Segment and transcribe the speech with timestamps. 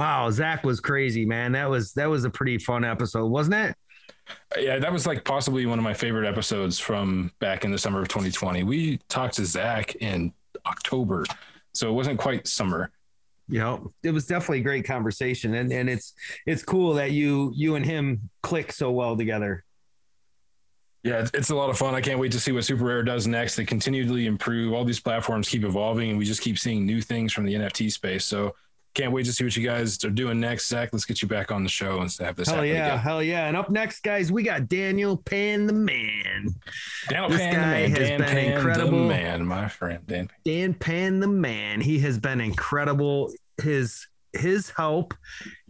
[0.00, 1.52] Wow, Zach was crazy, man.
[1.52, 3.76] That was that was a pretty fun episode, wasn't it?
[4.58, 8.00] Yeah, that was like possibly one of my favorite episodes from back in the summer
[8.00, 8.62] of 2020.
[8.62, 10.32] We talked to Zach in
[10.64, 11.26] October,
[11.74, 12.90] so it wasn't quite summer.
[13.46, 16.14] You know, it was definitely a great conversation, and and it's
[16.46, 19.66] it's cool that you you and him click so well together.
[21.04, 21.94] Yeah, it's, it's a lot of fun.
[21.94, 23.54] I can't wait to see what SuperRare does next.
[23.54, 24.72] They continually improve.
[24.72, 27.92] All these platforms keep evolving, and we just keep seeing new things from the NFT
[27.92, 28.24] space.
[28.24, 28.54] So
[28.94, 30.68] can't wait to see what you guys are doing next.
[30.68, 32.48] Zach, let's get you back on the show and have this.
[32.48, 32.98] Hell yeah, again.
[32.98, 33.46] hell yeah!
[33.46, 36.48] And up next, guys, we got Danil Pan the Man.
[37.08, 37.90] Daniel This Pan, guy the man.
[37.90, 38.98] has Dan been Pan, incredible.
[39.02, 40.26] the man, my friend Dan.
[40.28, 40.36] Pan.
[40.44, 41.80] Dan Pan the Man.
[41.80, 43.32] He has been incredible.
[43.62, 45.12] His his help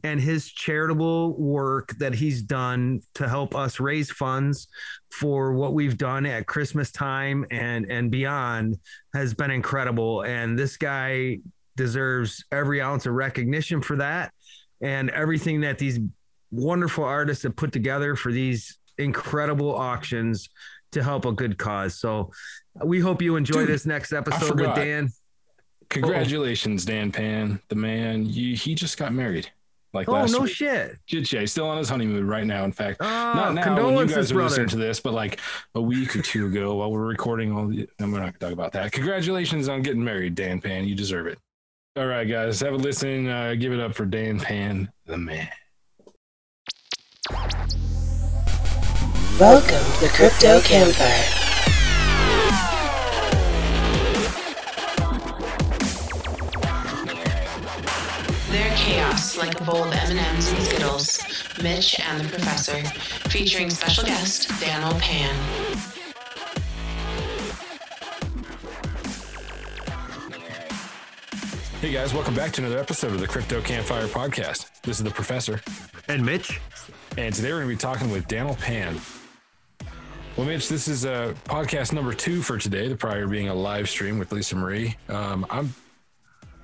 [0.04, 4.68] and his charitable work that he's done to help us raise funds
[5.10, 8.78] for what we've done at Christmas time and and beyond
[9.14, 10.22] has been incredible.
[10.24, 11.38] And this guy
[11.84, 14.32] deserves every ounce of recognition for that
[14.82, 15.98] and everything that these
[16.50, 20.50] wonderful artists have put together for these incredible auctions
[20.92, 21.98] to help a good cause.
[21.98, 22.32] So
[22.84, 24.74] we hope you enjoy Dude, this next episode with.
[24.74, 25.08] Dan.
[25.88, 28.26] Congratulations, Dan Pan, the man.
[28.26, 29.50] You, he just got married.
[29.92, 30.52] Like Oh last no week.
[30.54, 30.98] shit!
[31.08, 32.64] Yeah, he's still on his honeymoon right now.
[32.64, 34.48] In fact, Oh, not now when you guys are brother.
[34.50, 35.40] listening to this, but like
[35.74, 37.88] a week or two ago while we're recording all the.
[37.98, 38.92] I'm not gonna talk about that.
[38.92, 40.84] Congratulations on getting married, Dan Pan.
[40.84, 41.38] You deserve it.
[41.96, 43.26] All right, guys, have a listen.
[43.26, 45.48] Uh, give it up for Dan Pan, the man.
[49.40, 51.24] Welcome to the Crypto Campfire.
[58.52, 61.20] They're chaos like a bowl of M&Ms and Skittles.
[61.60, 62.84] Mitch and the Professor,
[63.30, 65.99] featuring special guest Danil Pan.
[71.80, 74.82] Hey guys, welcome back to another episode of the Crypto Campfire podcast.
[74.82, 75.62] This is the Professor,
[76.08, 76.60] And Mitch,
[77.16, 79.00] and today we're going to be talking with Danil Pan.
[80.36, 82.88] Well, Mitch, this is uh, podcast number two for today.
[82.88, 84.94] The prior being a live stream with Lisa Marie.
[85.08, 85.72] Um, I'm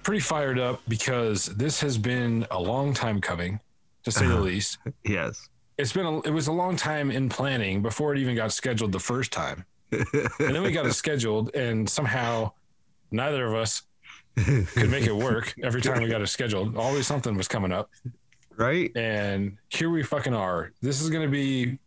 [0.02, 3.58] pretty fired up because this has been a long time coming,
[4.04, 4.78] to say the least.
[5.04, 5.48] yes,
[5.78, 8.92] It's been a, it was a long time in planning before it even got scheduled
[8.92, 10.04] the first time, and
[10.38, 12.52] then we got it scheduled, and somehow
[13.10, 13.82] neither of us
[14.36, 16.76] could make it work every time we got it scheduled.
[16.76, 17.90] Always something was coming up
[18.56, 18.90] right?
[18.96, 20.72] and here we fucking are.
[20.82, 21.78] This is going to be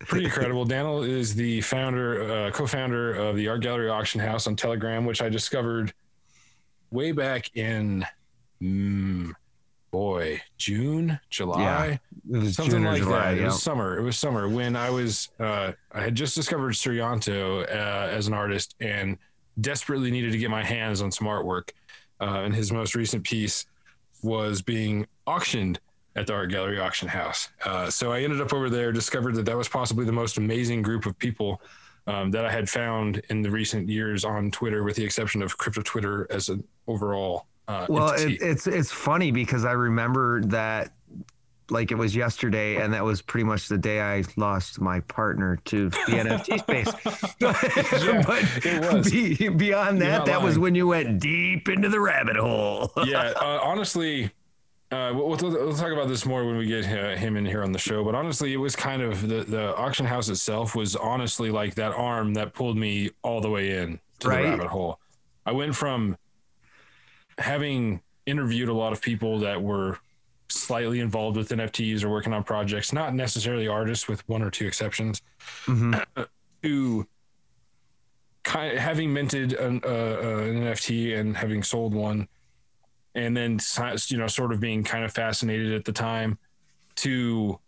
[0.00, 0.64] pretty incredible.
[0.64, 5.22] Daniel is the founder, uh, co-founder of the Art Gallery Auction House on Telegram, which
[5.22, 5.92] I discovered
[6.90, 8.04] way back in,
[8.60, 9.32] mm,
[9.90, 13.42] boy, June, July, was something June like July, that.
[13.42, 13.98] It was summer.
[13.98, 18.34] It was summer when I was, uh, I had just discovered Suryanto uh, as an
[18.34, 19.18] artist and
[19.60, 21.70] desperately needed to get my hands on some artwork.
[22.20, 23.66] Uh, and his most recent piece
[24.22, 25.80] was being auctioned
[26.14, 27.48] at the art gallery auction house.
[27.64, 30.82] Uh, so I ended up over there, discovered that that was possibly the most amazing
[30.82, 31.60] group of people
[32.06, 35.56] um, that I had found in the recent years on Twitter, with the exception of
[35.56, 37.46] crypto Twitter as an overall.
[37.68, 40.92] Uh, Well, it, it's it's funny because I remember that
[41.70, 45.58] like it was yesterday, and that was pretty much the day I lost my partner
[45.66, 46.92] to the NFT space.
[47.40, 49.10] Yeah, but it was.
[49.10, 52.90] be- beyond You're that, not that was when you went deep into the rabbit hole.
[53.06, 54.24] yeah, uh, honestly,
[54.90, 57.62] uh, we'll, we'll, we'll talk about this more when we get uh, him in here
[57.62, 58.04] on the show.
[58.04, 61.92] But honestly, it was kind of the, the auction house itself was honestly like that
[61.92, 64.42] arm that pulled me all the way in to Right.
[64.42, 64.98] the rabbit hole.
[65.46, 66.16] I went from
[67.38, 69.98] having interviewed a lot of people that were
[70.52, 74.66] slightly involved with NFTs or working on projects, not necessarily artists, with one or two
[74.66, 75.22] exceptions,
[75.66, 76.04] Mhm.
[76.62, 77.06] to
[78.44, 82.28] kind of having minted an, uh, uh, an NFT and having sold one,
[83.14, 83.58] and then
[84.08, 86.38] you know sort of being kind of fascinated at the time
[86.96, 87.58] to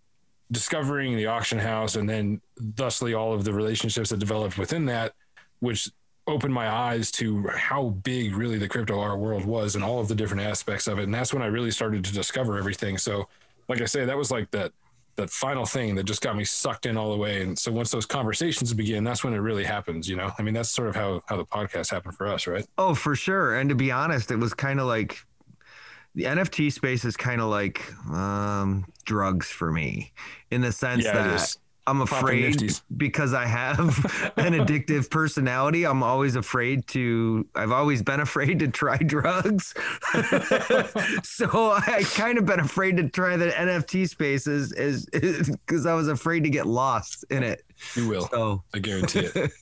[0.52, 5.12] discovering the auction house and then thusly all of the relationships that developed within that,
[5.60, 5.88] which
[6.26, 10.08] opened my eyes to how big really the crypto art world was and all of
[10.08, 11.04] the different aspects of it.
[11.04, 12.96] And that's when I really started to discover everything.
[12.96, 13.28] So,
[13.68, 14.72] like I say, that was like that
[15.16, 17.42] that final thing that just got me sucked in all the way.
[17.42, 20.32] And so once those conversations begin, that's when it really happens, you know?
[20.38, 22.66] I mean, that's sort of how how the podcast happened for us, right?
[22.78, 23.56] Oh, for sure.
[23.56, 25.18] And to be honest, it was kind of like
[26.14, 30.12] the NFT space is kind of like um, drugs for me,
[30.50, 31.56] in the sense Yeah, that.
[31.86, 33.88] I'm afraid because I have
[34.36, 35.84] an addictive personality.
[35.84, 39.74] I'm always afraid to, I've always been afraid to try drugs.
[41.22, 45.06] so I kind of been afraid to try the NFT spaces is
[45.50, 47.62] because I was afraid to get lost in it.
[47.94, 48.28] You will.
[48.28, 49.52] So I guarantee it.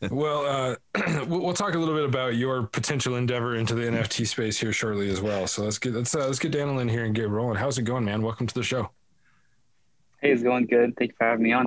[0.10, 0.44] well,
[0.94, 4.72] uh, we'll talk a little bit about your potential endeavor into the NFT space here
[4.72, 5.46] shortly as well.
[5.46, 7.56] So let's get let's uh, let's get Daniel in here and get rolling.
[7.56, 8.22] How's it going, man?
[8.22, 8.90] Welcome to the show.
[10.22, 10.96] Hey, it's going good.
[10.96, 11.66] Thank you for having me on.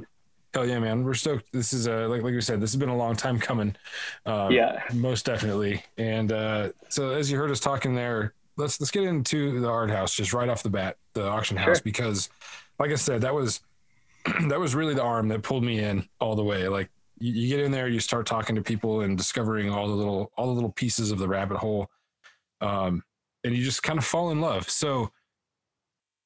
[0.56, 1.04] Oh yeah, man!
[1.04, 1.52] We're stoked.
[1.52, 3.76] This is uh, like like we said, this has been a long time coming.
[4.26, 4.82] Um, Yeah.
[4.94, 5.84] most definitely.
[5.98, 9.90] And uh, so as you heard us talking there, let's let's get into the art
[9.90, 11.84] house just right off the bat, the auction house, Sure.
[11.84, 12.30] because
[12.80, 13.60] like I said, that was
[14.48, 16.70] that was really the arm that pulled me in all the way.
[16.70, 19.94] Like you, you get in there, you start talking to people and discovering all the
[19.94, 21.90] little all the little pieces of the rabbit hole,
[22.62, 23.04] um,
[23.44, 24.70] and you just kind of fall in love.
[24.70, 25.12] So.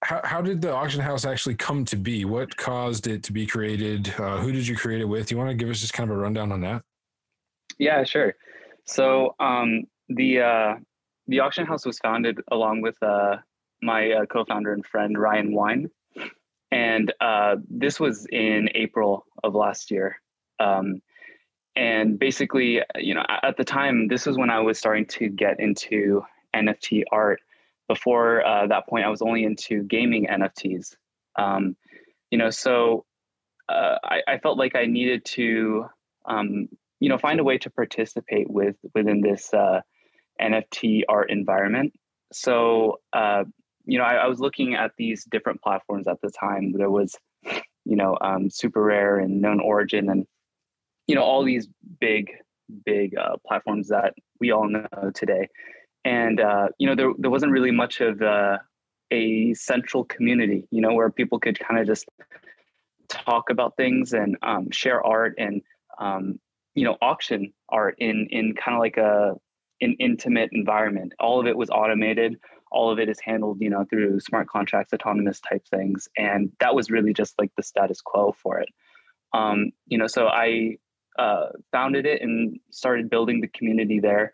[0.01, 2.23] How, how did the auction house actually come to be?
[2.23, 4.13] What caused it to be created?
[4.17, 5.27] Uh, who did you create it with?
[5.27, 6.83] Do you want to give us just kind of a rundown on that?
[7.77, 8.35] Yeah, sure.
[8.85, 10.75] So um, the uh,
[11.27, 13.37] the auction house was founded along with uh,
[13.81, 15.89] my uh, co-founder and friend Ryan Wine,
[16.71, 20.19] and uh, this was in April of last year.
[20.59, 21.01] Um,
[21.75, 25.59] and basically, you know, at the time, this was when I was starting to get
[25.59, 26.23] into
[26.55, 27.41] NFT art.
[27.89, 30.95] Before uh, that point, I was only into gaming NFTs.
[31.37, 31.75] Um,
[32.31, 33.03] you know, so
[33.67, 35.85] uh, I, I felt like I needed to
[36.25, 36.69] um,
[36.99, 39.81] you know find a way to participate with within this uh,
[40.41, 41.93] nft art environment.
[42.31, 43.43] So uh,
[43.85, 46.73] you know I, I was looking at these different platforms at the time.
[46.73, 47.15] There was
[47.85, 50.25] you know um, SuperRare and KnownOrigin and
[51.07, 51.67] you know all these
[51.99, 52.31] big
[52.85, 55.47] big uh, platforms that we all know today
[56.05, 58.57] and uh, you know there, there wasn't really much of uh,
[59.11, 62.05] a central community you know where people could kind of just
[63.09, 65.61] talk about things and um, share art and
[65.99, 66.39] um,
[66.75, 69.35] you know auction art in in kind of like a
[69.81, 71.13] an intimate environment.
[71.19, 72.37] All of it was automated.
[72.69, 76.07] All of it is handled you know through smart contracts autonomous type things.
[76.17, 78.69] And that was really just like the status quo for it.
[79.33, 80.77] Um, you know so i
[81.17, 84.33] uh, founded it and started building the community there.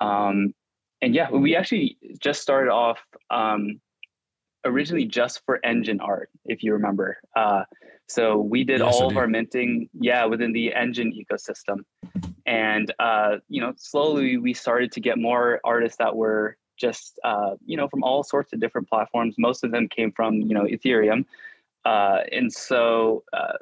[0.00, 0.54] Um,
[1.02, 3.00] and yeah we actually just started off
[3.30, 3.80] um,
[4.64, 7.62] originally just for Enjin art if you remember uh,
[8.08, 11.84] so we did Yes, all of our minting, yeah, within the Enjin ecosystem.
[12.46, 17.56] And uh, you know, slowly we started to get more artists that were just uh,
[17.66, 19.34] you know from all sorts of different platforms.
[19.38, 21.26] Most of them came from you know Ethereum,
[21.84, 23.58] uh, and so uh,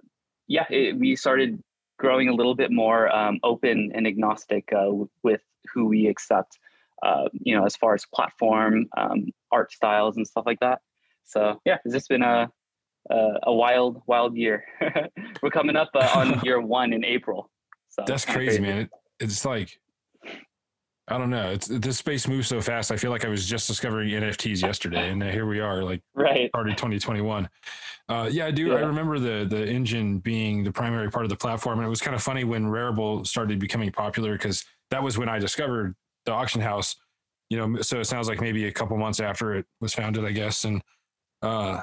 [0.46, 1.60] yeah, it, we started
[1.98, 4.90] growing a little bit more um, open and agnostic uh,
[5.24, 5.42] with
[5.74, 6.58] who we accept.
[7.02, 10.80] Uh, you know, as far as platform, um, art styles, and stuff like that.
[11.24, 12.50] So yeah, it's just been a
[13.10, 14.64] uh, a wild, wild year.
[15.42, 17.50] We're coming up uh, on year one in April.
[17.88, 18.78] So That's kinda crazy, man.
[18.78, 18.90] It,
[19.20, 19.78] it's like
[21.08, 21.50] I don't know.
[21.50, 22.90] It's this space moves so fast.
[22.90, 26.50] I feel like I was just discovering NFTs yesterday, and here we are, like Right.
[26.50, 27.48] started 2021.
[28.08, 28.76] Uh, yeah, I do.
[28.76, 32.00] I remember the the Enjin being the primary part of the platform, and it was
[32.00, 35.94] kind of funny when Rarible started becoming popular because that was when I discovered
[36.26, 36.96] the auction house.
[37.48, 40.32] You know, so it sounds like maybe a couple months after it was founded, I
[40.32, 40.82] guess, and
[41.42, 41.80] uh,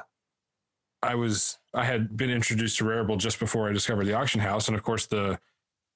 [1.02, 4.68] I was I had been introduced to Rarible just before I discovered the auction house,
[4.68, 5.38] and of course the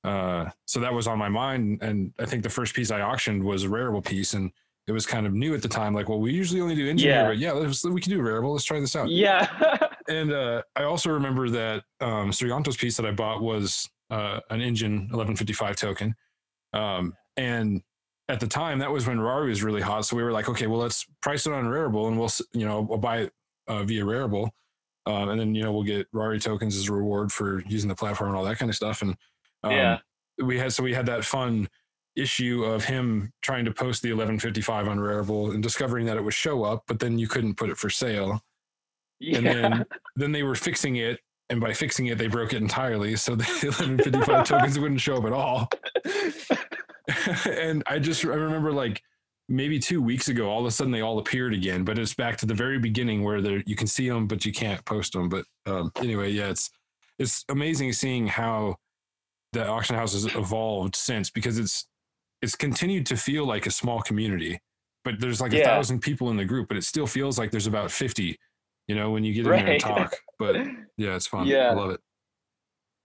[0.05, 3.43] uh, so that was on my mind, and I think the first piece I auctioned
[3.45, 4.51] was a Rarible piece, and
[4.87, 5.93] it was kind of new at the time.
[5.93, 7.27] Like, well, we usually only do Enjin, Yeah.
[7.27, 8.53] but yeah, let's, we can do Rarible.
[8.53, 9.09] Let's try this out.
[9.11, 9.49] Yeah.
[10.09, 14.61] And uh, I also remember that um, Suryanto's piece that I bought was uh, an
[14.61, 16.17] Enjin 1155 token,
[16.73, 17.83] um, and
[18.29, 20.05] at the time that was when Rari was really hot.
[20.05, 22.81] So we were like, okay, well, let's price it on Rarible, and we'll you know
[22.83, 23.33] we'll buy it
[23.69, 24.51] uh, via Rarible,
[25.07, 27.95] um, and then you know we'll get Rari tokens as a reward for using the
[27.95, 29.03] platform and all that kind of stuff.
[29.03, 29.17] And
[29.65, 29.99] um, Yeah.
[30.43, 31.69] we had so we had that fun
[32.17, 36.35] issue of him trying to post the 1155 on Rarible and discovering that it would
[36.35, 38.43] show up, but then you couldn't put it for sale
[39.21, 39.39] yeah.
[39.39, 41.21] and then then they were fixing it
[41.51, 45.25] and by fixing it they broke it entirely so the 1155 tokens wouldn't show up
[45.25, 45.69] at all
[47.47, 49.03] and i just i remember like
[49.49, 52.37] maybe two weeks ago all of a sudden they all appeared again but it's back
[52.37, 55.45] to the very beginning where you can see them but you can't post them but
[55.67, 56.71] um, anyway yeah it's
[57.19, 58.77] it's amazing seeing how
[59.53, 61.87] the auction house has evolved since because it's
[62.43, 64.61] it's continued to feel like a small community
[65.05, 67.67] but there's like a thousand people in the group but it still feels like there's
[67.67, 68.39] about 50
[68.87, 70.15] you know when you get in there and talk.
[70.39, 70.57] But
[70.99, 71.47] yeah it's fun.
[71.47, 71.75] Yeah, i Yeah.
[71.75, 72.01] love it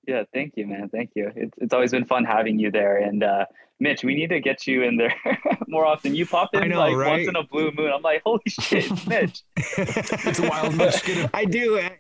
[0.08, 0.90] Yeah, thank you, man.
[0.90, 1.32] Thank you.
[1.36, 2.98] It's it's always been fun having you there.
[2.98, 3.46] And uh,
[3.80, 5.16] Mitch, we need to get you in there
[5.68, 6.14] more often.
[6.14, 7.10] You pop in know, like right?
[7.20, 7.92] once in a blue moon.
[7.94, 9.42] I'm like, holy shit, Mitch.
[9.78, 11.04] It's a wild Mitch.
[11.06, 11.30] Get him.
[11.34, 11.80] I do.
[11.80, 11.98] I-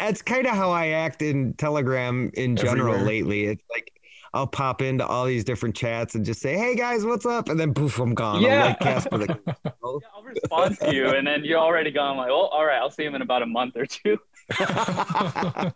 [0.00, 3.06] That's kind of how I act in Telegram in general Everywhere.
[3.06, 3.44] lately.
[3.46, 3.90] It's like
[4.34, 7.58] I'll pop into all these different chats and just say, "Hey guys, what's up?" And
[7.60, 8.40] then poof, I'm gone.
[8.42, 8.62] Yeah.
[8.62, 12.12] I'm like Casper the Yeah, I'll respond to you, and then you're already gone.
[12.12, 14.18] I'm like, well, all right, I'll see him in about a month or two.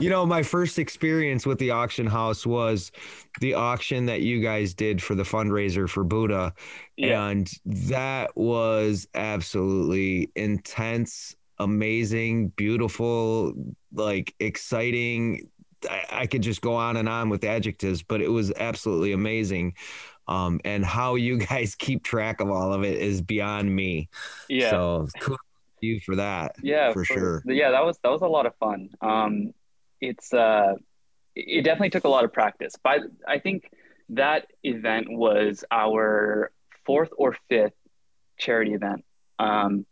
[0.00, 2.92] you know, my first experience with the auction house was
[3.40, 6.52] the auction that you guys did for the fundraiser for Buddha.
[6.96, 13.54] Yeah, And that was absolutely intense, amazing, beautiful,
[13.92, 15.48] like exciting.
[15.88, 19.74] I, I could just go on and on with adjectives, but it was absolutely amazing.
[20.26, 24.08] Um, and how you guys keep track of all of it is beyond me.
[24.48, 24.70] yeah.
[24.70, 25.08] So
[25.80, 26.56] you for that.
[26.62, 27.42] yeah for sure.
[27.46, 29.52] yeah that was that was a lot of fun um
[30.00, 30.74] it's uh
[31.34, 33.70] it definitely took a lot of practice but i think
[34.08, 36.50] that event was our
[36.86, 37.74] fourth or fifth
[38.38, 39.04] charity event
[39.38, 39.84] um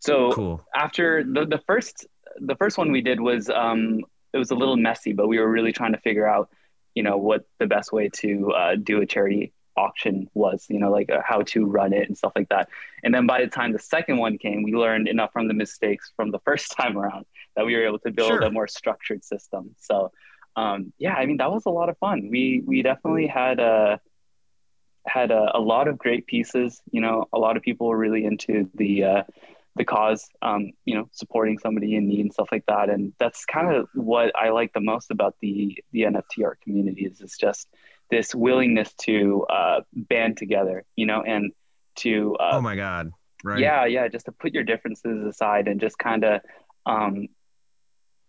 [0.00, 0.64] so Cool.
[0.74, 2.06] after the, the first
[2.40, 4.00] the first one we did was um
[4.32, 6.48] it was a little messy but we were really trying to figure out
[6.94, 9.52] you know what the best way to uh, do a charity
[9.84, 12.66] auction was you know like uh, how to run it and stuff like that.
[13.04, 16.04] And then by the time the second one came we learned enough from the mistakes
[16.16, 18.42] from the first time around that we were able to build Sure.
[18.42, 19.62] a more structured system.
[19.88, 19.96] So
[20.62, 22.18] um, yeah i mean that was a lot of fun.
[22.34, 24.00] We we definitely had a
[25.06, 26.70] had a, a lot of great pieces.
[26.90, 29.22] You know a lot of people were really into the uh,
[29.76, 32.86] the cause um, you know supporting somebody in need and stuff like that.
[32.90, 37.02] And that's kind of what i like the most about the the nft art community
[37.08, 37.68] is it's just
[38.10, 41.52] this willingness to uh, band together you know and
[41.96, 43.10] to uh, oh my God.
[43.44, 43.60] Right.
[43.60, 46.40] yeah yeah just to put your differences aside and just kind of
[46.86, 47.28] um,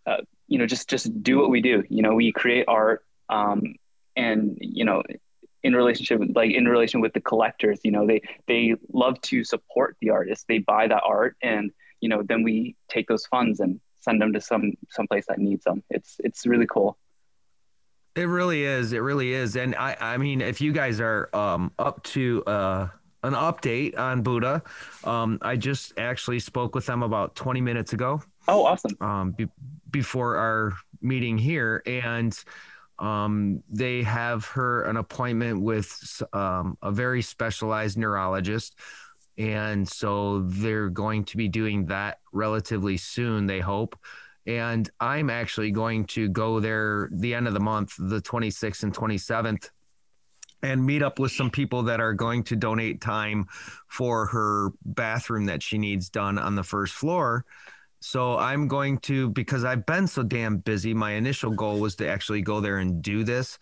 [0.05, 0.17] uh,
[0.48, 3.75] you know just just do what we do you know we create art um,
[4.15, 5.01] and you know
[5.63, 9.43] in relationship with, like in relation with the collectors you know they they love to
[9.43, 11.71] support the artists they buy that art and
[12.01, 15.39] you know then we take those funds and send them to some some place that
[15.39, 16.98] needs them it's it's really cool
[18.19, 18.91] It really is.
[18.91, 19.55] It really is.
[19.55, 22.89] And I, I mean, if you guys are um, up to uh,
[23.23, 24.61] an update on Buddha,
[25.05, 29.47] um, I just actually spoke with them about 20 minutes ago oh awesome um, be-
[29.89, 31.81] before our meeting here.
[31.85, 32.38] And
[32.97, 38.75] um, they have her an appointment with um, a very specialized neurologist.
[39.38, 43.97] And so they're going to be doing that relatively soon, they hope.
[44.50, 48.91] And I'm actually going to go there the end of the month, the 26th and
[48.91, 49.70] 27th,
[50.63, 53.46] and meet up with some people that are going to donate time
[53.88, 57.46] for her bathroom that she needs done on the first floor.
[58.00, 62.10] So I'm going to, because I've been so damn busy, my initial goal was to
[62.10, 63.60] actually go there and do this.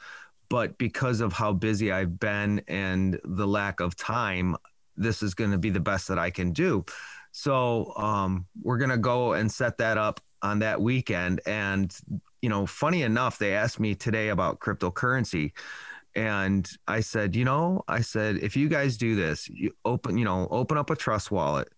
[0.47, 4.55] But because of how busy I've been and the lack of time,
[4.95, 6.85] this is going to be the best that I can do.
[7.33, 11.41] So um, we're going to go and set that up on that weekend.
[11.45, 11.95] And,
[12.41, 15.51] you know, funny enough, they asked me today about cryptocurrency.
[16.15, 20.25] And I said, you know, I said, if you guys do this, you open, you
[20.25, 21.69] know, open up a trust wallet.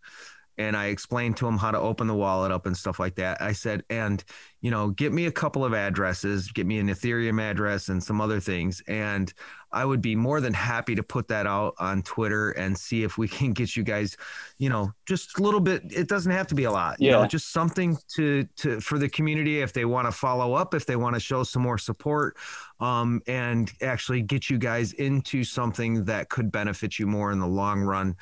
[0.57, 3.41] And I explained to them how to open the wallet up and stuff like that.
[3.41, 4.21] I said, and,
[4.59, 8.19] you know, get me a couple of addresses, get me an Ethereum address and some
[8.19, 8.83] other things.
[8.87, 9.33] And
[9.71, 13.17] I would be more than happy to put that out on Twitter and see if
[13.17, 14.17] we can get you guys,
[14.57, 15.83] you know, just a little bit.
[15.85, 19.09] It doesn't have to be a lot, you know, just something to to for the
[19.09, 22.37] community if they want to follow up, if they want to show some more support,
[22.79, 27.47] um, and actually get you guys into something that could benefit you more in the
[27.47, 28.15] long run.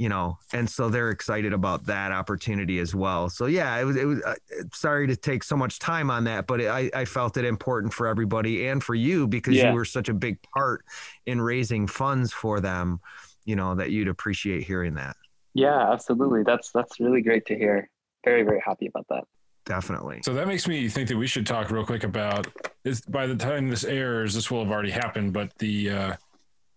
[0.00, 3.28] You know, and so they're excited about that opportunity as well.
[3.28, 3.96] So yeah, it was.
[3.96, 4.22] It was.
[4.22, 4.36] Uh,
[4.72, 8.06] sorry to take so much time on that, but I, I felt it important for
[8.06, 9.70] everybody and for you because Yeah.
[9.70, 10.84] you were such a big part
[11.26, 13.00] in raising funds for them.
[13.44, 15.16] You know that you'd appreciate hearing that.
[15.54, 17.90] yeah absolutely that's that's really great to hear
[18.24, 19.24] very very happy about that
[19.66, 20.20] Definitely.
[20.24, 22.46] So that makes me think that we should talk real quick about
[22.84, 23.00] this.
[23.02, 25.34] By the time this airs, this will have already happened.
[25.34, 26.12] But the, uh,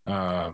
[0.08, 0.52] uh,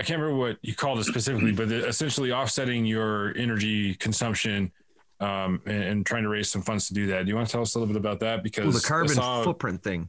[0.00, 4.72] I can't remember what you called it specifically, but the, essentially offsetting your energy consumption
[5.20, 7.26] um, and, and trying to raise some funds to do that.
[7.26, 8.42] Do you want to tell us a little bit about that?
[8.42, 10.08] Because Well, the carbon saw- footprint thing.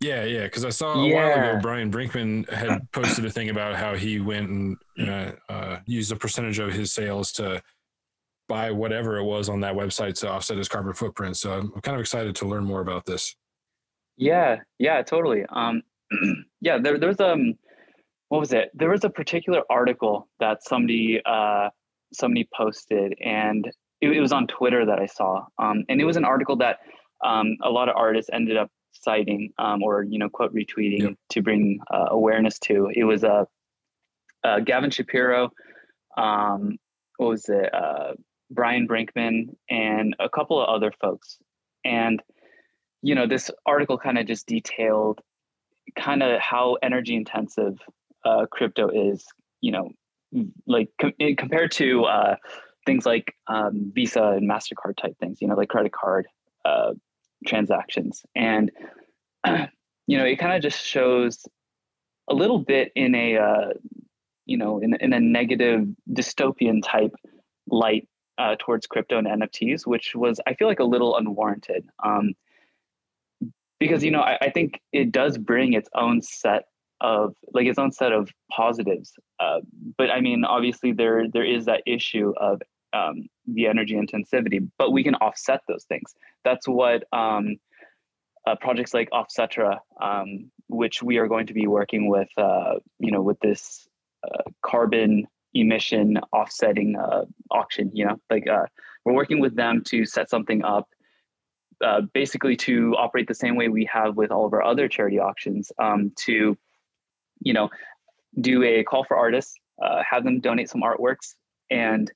[0.00, 0.44] yeah, yeah.
[0.44, 4.20] Because I saw a while ago Brian Brinkman had posted a thing about how he
[4.20, 7.62] went and uh, uh, used a percentage of his sales to
[8.48, 11.36] buy whatever it was on that website to offset his carbon footprint.
[11.36, 13.36] So I'm kind of excited to learn more about this.
[14.16, 15.44] Yeah, yeah, totally.
[15.50, 15.82] Um,
[16.62, 17.58] yeah, there, there's um,
[18.30, 18.70] what was it?
[18.74, 21.68] There was a particular article that somebody uh,
[22.12, 23.66] somebody posted, and
[24.00, 25.44] it, it was on Twitter that I saw.
[25.58, 26.78] Um, and it was an article that
[27.24, 31.14] um, a lot of artists ended up citing um, or you know quote retweeting yep.
[31.30, 32.88] to bring uh, awareness to.
[32.94, 33.44] It was a uh,
[34.42, 35.50] uh, Gavin Shapiro,
[36.16, 36.78] um,
[37.16, 37.74] what was it?
[37.74, 38.12] Uh,
[38.48, 41.36] Brian Brinkman and a couple of other folks,
[41.84, 42.22] and
[43.02, 45.20] you know this article kind of just detailed
[45.96, 47.76] kind of how energy intensive
[48.24, 49.26] uh, crypto is.
[49.60, 49.90] You know,
[50.66, 52.36] like com- compared to uh,
[52.86, 55.40] things like um, Visa and Mastercard type things.
[55.40, 56.26] You know, like credit card
[56.64, 56.92] uh,
[57.46, 58.70] transactions, and
[60.06, 61.46] you know, it kind of just shows
[62.28, 63.68] a little bit in a uh,
[64.46, 67.14] you know in, in a negative dystopian type
[67.68, 68.08] light
[68.38, 71.86] uh, towards crypto and NFTs, which was I feel like a little unwarranted.
[72.02, 72.34] Um,
[73.78, 76.64] because you know I, I, think it does bring its own set
[77.00, 79.12] of like its own set of positives.
[79.38, 79.60] Uh,
[79.96, 82.60] but I mean, obviously there there is that issue of
[82.92, 86.14] um, the energy intensivity, but we can offset those things.
[86.44, 87.56] That's what um,
[88.46, 93.10] uh, projects like Offsetra, um, which we are going to be working with, uh, you
[93.10, 93.88] know, with this
[94.24, 97.90] uh, carbon emission offsetting uh, auction.
[97.94, 98.66] You know, like uh,
[99.04, 100.88] we're working with them to set something up.
[102.12, 105.72] Basically, to operate the same way we have with all of our other charity auctions,
[105.78, 106.54] um, to,
[107.40, 107.68] you know,
[108.40, 111.34] do a call for artists, uh, have them donate some artworks,
[111.70, 112.10] and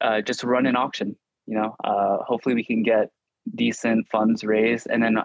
[0.00, 1.16] uh, just run an auction.
[1.46, 1.74] You know,
[2.26, 3.10] hopefully we can get
[3.54, 5.16] decent funds raised, and then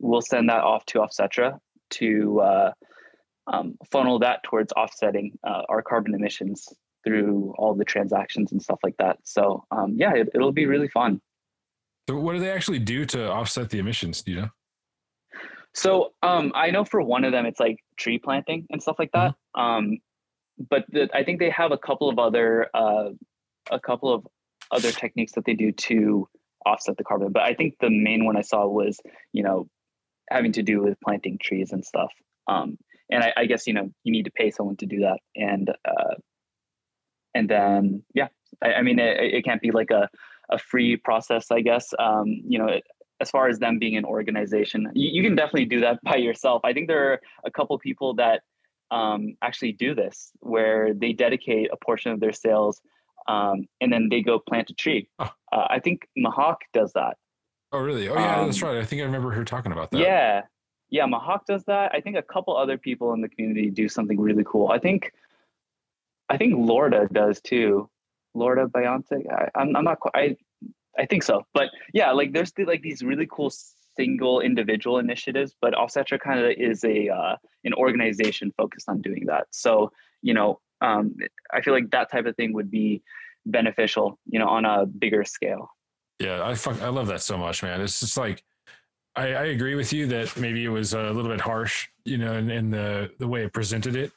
[0.00, 1.58] we'll send that off to Offsetra
[1.90, 2.72] to
[3.46, 6.68] um, funnel that towards offsetting uh, our carbon emissions
[7.04, 9.18] through all the transactions and stuff like that.
[9.24, 11.20] So um, yeah, it, will be really fun.
[12.08, 14.22] So what do they actually do to offset the emissions?
[14.22, 14.48] Do you know?
[15.74, 19.12] So um, I know for one of them, it's like tree planting and stuff like
[19.12, 19.34] that.
[19.56, 19.60] Mm-hmm.
[19.60, 19.98] Um,
[20.70, 23.10] but the, I think they have a couple of other uh,
[23.70, 24.26] a couple of
[24.70, 26.28] other techniques that they do to
[26.64, 27.32] offset the carbon.
[27.32, 29.00] But I think the main one I saw was
[29.32, 29.68] you know
[30.30, 32.12] having to do with planting trees and stuff.
[32.46, 32.78] Um,
[33.10, 35.70] and I, I, guess you know you need to pay someone to do that and
[35.84, 36.14] uh,
[37.34, 38.28] and then yeah
[38.62, 40.08] i, I mean it, it, can't be like a,
[40.50, 42.84] a free process i guess um, you know it,
[43.20, 46.60] as far as them being an organization you, you, can definitely do that by yourself
[46.64, 48.42] i think there are a couple people that
[48.90, 52.80] um, actually do this where they dedicate a portion of their sales
[53.26, 55.30] um, and then they go plant a tree oh.
[55.52, 57.16] uh, i think mahawk does that
[57.72, 59.98] oh really oh yeah that's um, right i think i remember her talking about that
[59.98, 60.42] yeah
[60.94, 61.90] yeah, Mahawk does that.
[61.92, 64.68] I think a couple other people in the community do something really cool.
[64.68, 65.10] I think,
[66.28, 67.90] I think Lorda does too.
[68.34, 69.28] Lorda Biontech.
[69.28, 70.14] I, I'm, I'm not quite.
[70.14, 70.36] I,
[70.98, 71.44] I think so.
[71.52, 73.52] But yeah, like there's the, like these really cool
[73.96, 79.24] single individual initiatives, but Offsetra kind of is a uh, an organization focused on doing
[79.26, 79.46] that.
[79.50, 79.90] So
[80.22, 81.14] you know, um,
[81.52, 83.02] I feel like that type of thing would be
[83.46, 85.70] beneficial, you know, on a bigger scale.
[86.18, 87.80] Yeah, I fuck, I love that so much, man.
[87.80, 88.42] It's just like
[89.16, 92.34] I, I, agree with you that maybe it was a little bit harsh, you know,
[92.34, 94.12] in, in the the way it presented it,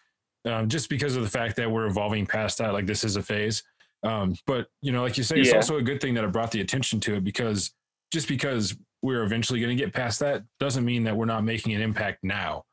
[0.46, 2.74] um, just because of the fact that we're evolving past that.
[2.74, 3.64] Like this is a phase,
[4.04, 5.56] um, but you know, like you say, it's yeah.
[5.56, 7.72] also a good thing that it brought the attention to it because
[8.12, 11.74] just because we're eventually going to get past that doesn't mean that we're not making
[11.74, 12.64] an impact now.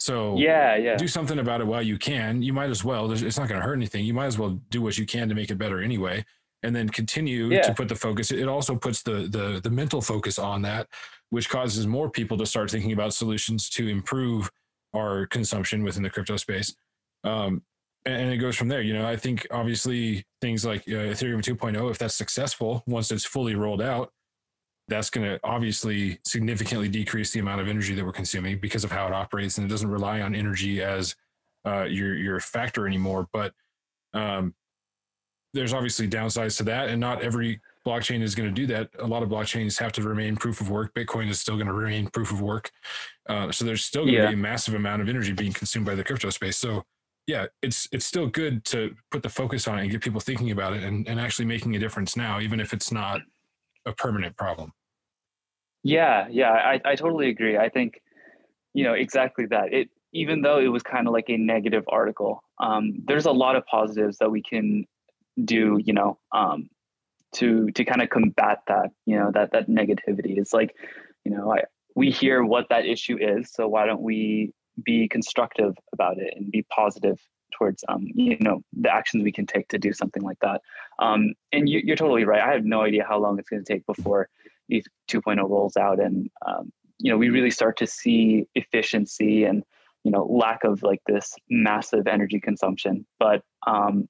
[0.00, 2.42] So yeah, yeah, do something about it while you can.
[2.42, 3.10] You might as well.
[3.10, 4.04] It's not going to hurt anything.
[4.04, 6.24] You might as well do what you can to make it better anyway
[6.62, 7.62] and then continue yeah.
[7.62, 10.88] to put the focus it also puts the the the mental focus on that
[11.30, 14.50] which causes more people to start thinking about solutions to improve
[14.94, 16.74] our consumption within the crypto space
[17.24, 17.62] um,
[18.08, 21.90] and, it goes from there you know i think obviously things like uh, ethereum 2.0
[21.90, 24.12] if that's successful once it's fully rolled out
[24.88, 28.90] that's going to obviously significantly decrease the amount of energy that we're consuming because of
[28.90, 31.14] how it operates and it doesn't rely on energy as
[31.66, 33.52] uh, your your factor anymore but
[34.14, 34.54] um,
[35.54, 38.90] there's obviously downsides to that, and not every blockchain is going to do that.
[38.98, 40.94] A lot of blockchains have to remain proof of work.
[40.94, 42.70] Bitcoin is still going to remain proof of work.
[43.28, 44.28] Uh, so there's still going to yeah.
[44.28, 46.58] be a massive amount of energy being consumed by the crypto space.
[46.58, 46.84] So
[47.28, 50.50] yeah, it's it's still good to put the focus on it and get people thinking
[50.50, 53.20] about it and, and actually making a difference now, even if it's not
[53.86, 54.72] a permanent problem.
[55.84, 57.56] Yeah, yeah, I, I totally agree.
[57.56, 58.00] I think,
[58.74, 59.72] you know, exactly that.
[59.72, 63.54] It even though it was kind of like a negative article, um, there's a lot
[63.54, 64.86] of positives that we can
[65.44, 66.68] do you know um,
[67.34, 70.74] to to kind of combat that you know that that negativity it's like
[71.24, 71.62] you know I,
[71.94, 74.52] we hear what that issue is so why don't we
[74.84, 77.18] be constructive about it and be positive
[77.56, 80.60] towards um, you know the actions we can take to do something like that.
[80.98, 82.40] Um, and you, are totally right.
[82.40, 84.28] I have no idea how long it's going to take before
[84.68, 89.64] ETH 2.0 rolls out and um, you know we really start to see efficiency and
[90.04, 93.06] you know lack of like this massive energy consumption.
[93.18, 94.08] But um,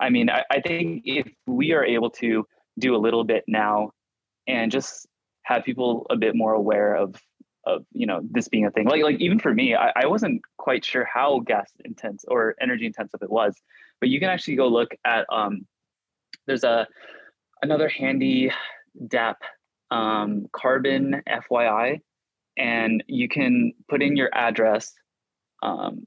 [0.00, 2.46] I mean, I, I think if we are able to
[2.78, 3.90] do a little bit now
[4.46, 5.06] and just
[5.44, 7.14] have people a bit more aware of
[7.66, 8.86] of you know this being a thing.
[8.86, 12.86] Like like even for me, I, I wasn't quite sure how gas intense or energy
[12.86, 13.60] intensive it was,
[14.00, 15.66] but you can actually go look at um,
[16.46, 16.86] there's a
[17.62, 18.52] another handy
[19.08, 19.36] dApp
[19.90, 22.00] um, carbon FYI,
[22.56, 24.94] and you can put in your address,
[25.62, 26.06] um,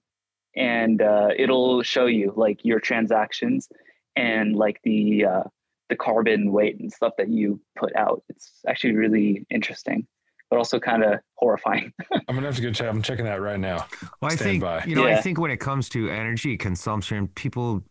[0.55, 3.69] and uh, it'll show you like your transactions
[4.15, 5.43] and like the uh,
[5.89, 8.23] the carbon weight and stuff that you put out.
[8.29, 10.07] It's actually really interesting,
[10.49, 11.91] but also kind of horrifying.
[12.11, 12.87] I'm gonna have to go check.
[12.87, 13.85] I'm checking that right now.
[14.21, 14.83] Well, I Stand think by.
[14.85, 15.07] you know.
[15.07, 17.83] I think when it comes to energy consumption, people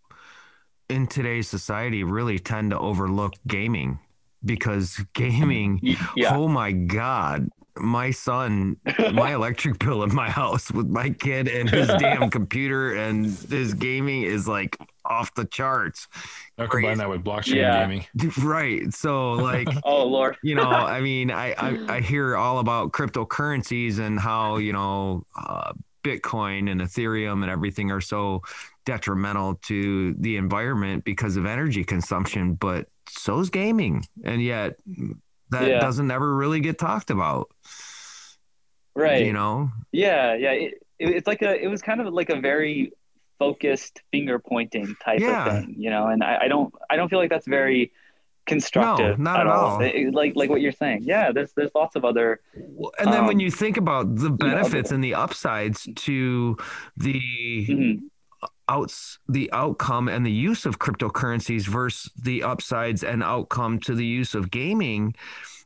[0.89, 3.99] in today's society really tend to overlook gaming
[4.45, 5.81] because gaming.
[6.17, 8.77] Yeah, Oh my god, my son,
[9.13, 13.75] my electric bill in my house with my kid and his damn computer and his
[13.75, 14.77] gaming is like
[15.09, 16.07] off the charts.
[16.59, 16.87] I'll Crazy.
[16.87, 17.81] combine that with blockchain Yeah.
[17.81, 18.07] gaming.
[18.43, 18.93] Right.
[18.93, 20.37] So like oh lord.
[20.43, 20.63] you know
[20.97, 25.73] i mean I, I i hear all about cryptocurrencies and how you know uh,
[26.05, 28.43] bitcoin and ethereum and everything are so
[28.87, 34.77] detrimental to the environment because of energy consumption but so's gaming and yet
[35.51, 35.81] that Yeah.
[35.81, 37.51] doesn't ever really get talked about
[38.95, 42.31] right you know yeah yeah it, it, it's like a it was kind of like
[42.31, 42.93] a very
[43.39, 45.47] focused finger pointing type Yeah.
[45.47, 47.93] of thing you know and I, I don't i don't feel like that's very
[48.47, 49.81] constructive not at all.
[49.83, 52.41] It- like like what you're saying yeah there's there's lots of other
[52.99, 56.57] and then when Um, you think about the know, benefits and the upsides to
[56.97, 57.21] the
[57.69, 58.01] Mhm.
[58.69, 64.05] outs the outcome and the use of cryptocurrencies versus the upsides and outcome to the
[64.07, 65.15] use of gaming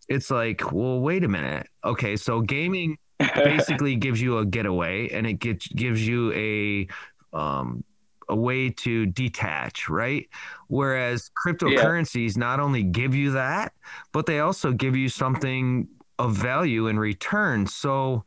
[0.09, 2.99] it's like well wait a minute okay so gaming
[3.37, 6.89] basically gives you a getaway and it gets gives you a
[7.33, 7.85] um
[8.29, 10.29] a way to detach right
[10.69, 13.73] whereas cryptocurrencies not only give you that
[14.13, 18.25] but they also give you something of value in return so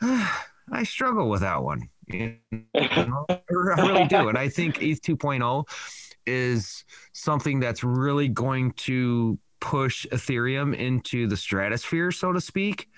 [0.02, 2.38] i struggle with that one you
[3.06, 3.26] know?
[3.30, 4.28] I really do.
[4.28, 5.64] And I think ETH 2.0
[6.26, 12.88] is something that's really going to push Ethereum into the stratosphere, so to speak.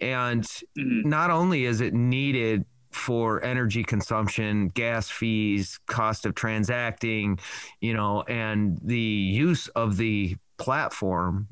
[0.00, 0.42] And
[0.78, 1.04] Mhm.
[1.04, 7.38] not only is it needed for energy consumption, gas fees, cost of transacting,
[7.80, 11.48] you know, and the use of the platform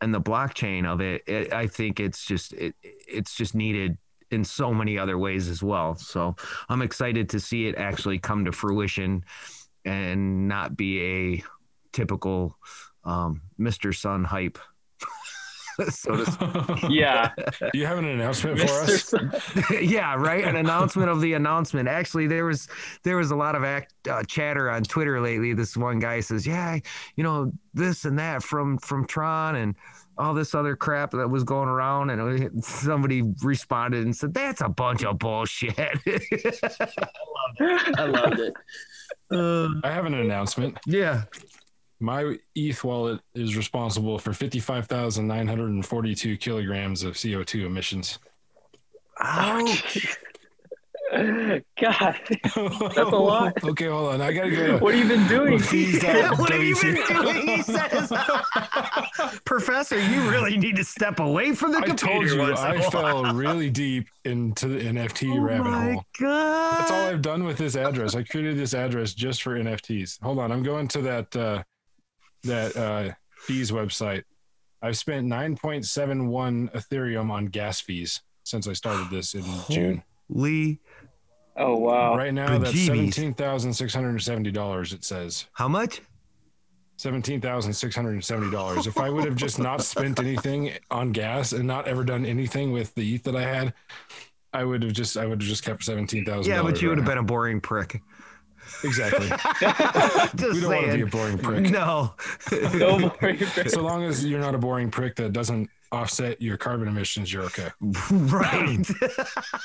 [0.00, 3.96] and the blockchain of it, it I think it's just it, it's just needed
[4.30, 5.94] in so many other ways as well.
[5.94, 6.36] So
[6.68, 9.24] I'm excited to see it actually come to fruition
[9.84, 11.44] and not be a
[11.92, 12.58] typical
[13.04, 13.94] um, Mr.
[13.94, 14.58] Sun hype.
[15.90, 16.90] so to speak.
[16.90, 17.30] yeah
[17.72, 19.14] Do you have an announcement for us?
[19.80, 20.44] Yeah, right.
[20.44, 21.88] An announcement of the announcement.
[21.88, 22.68] Actually, there was
[23.02, 25.52] there was a lot of act, uh, chatter on Twitter lately.
[25.54, 26.78] This one guy says, "Yeah,
[27.16, 29.74] you know this and that from from Tron and
[30.16, 34.60] all this other crap that was going around." And was- somebody responded and said, "That's
[34.60, 37.98] a bunch of bullshit." I loved it.
[37.98, 38.54] I loved it.
[39.30, 40.78] Uh, I have an announcement.
[40.86, 41.22] yeah.
[42.04, 48.18] My ETH wallet is responsible for 55,942 kilograms of CO2 emissions.
[49.20, 50.18] Ouch.
[51.80, 53.52] God, that's a lot.
[53.64, 54.20] okay, hold on.
[54.20, 54.78] I gotta go.
[54.78, 55.58] What have you been doing?
[55.58, 57.46] Fees Yeah, what have you been doing?
[57.46, 58.12] He says,
[59.44, 62.10] Professor, you really need to step away from the computer.
[62.10, 62.28] I computer.
[62.28, 65.70] told you once in a I while." fell really deep into the NFT Oh rabbit
[65.70, 66.04] my hole.
[66.20, 66.78] God.
[66.80, 68.14] That's all I've done with this address.
[68.14, 70.20] I created this address just for NFTs.
[70.22, 71.62] Hold on, I'm going to that uh,
[72.44, 74.24] that uh, fees website.
[74.82, 80.02] I've spent 9.71 Ethereum on gas fees since I started this in June.
[80.28, 80.80] Lee,
[81.56, 82.16] Oh wow.
[82.16, 82.86] Right now, that's bejeebies.
[82.86, 84.92] seventeen thousand six hundred and seventy dollars.
[84.92, 86.00] It says how much?
[86.96, 88.86] seventeen thousand six hundred and seventy dollars.
[88.88, 92.72] If I would have just not spent anything on gas and not ever done anything
[92.72, 93.72] with the ETH that I had,
[94.52, 96.50] I would have just I would have just kept seventeen thousand.
[96.52, 98.00] Yeah, but you would have been a boring prick.
[98.82, 99.28] Exactly.
[100.36, 101.70] Just we don't want to be a boring prick.
[101.70, 102.14] No.
[102.74, 103.36] No more.
[103.68, 107.44] So long as you're not a boring prick that doesn't offset your carbon emissions, you're
[107.44, 107.68] okay.
[108.10, 108.84] right.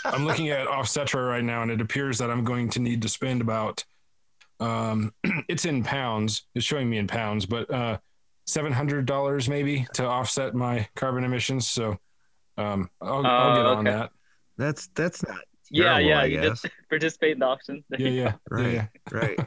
[0.06, 3.10] I'm looking at Offsetra right now, and it appears that I'm going to need to
[3.10, 3.84] spend about
[4.60, 5.14] um,
[5.48, 6.44] it's in pounds.
[6.56, 7.98] It's showing me in pounds, but uh,
[8.46, 11.68] seven hundred dollars maybe to offset my carbon emissions.
[11.68, 11.98] So
[12.58, 14.12] um, I'll, I'll get Oh, on that.
[14.58, 16.20] That's that's not Yeah, terrible, yeah.
[16.22, 16.62] I You guess.
[16.62, 17.84] just participate in the auction.
[17.98, 18.74] Yeah, yeah, yeah, Right.
[18.74, 18.88] yeah.
[19.12, 19.40] Right.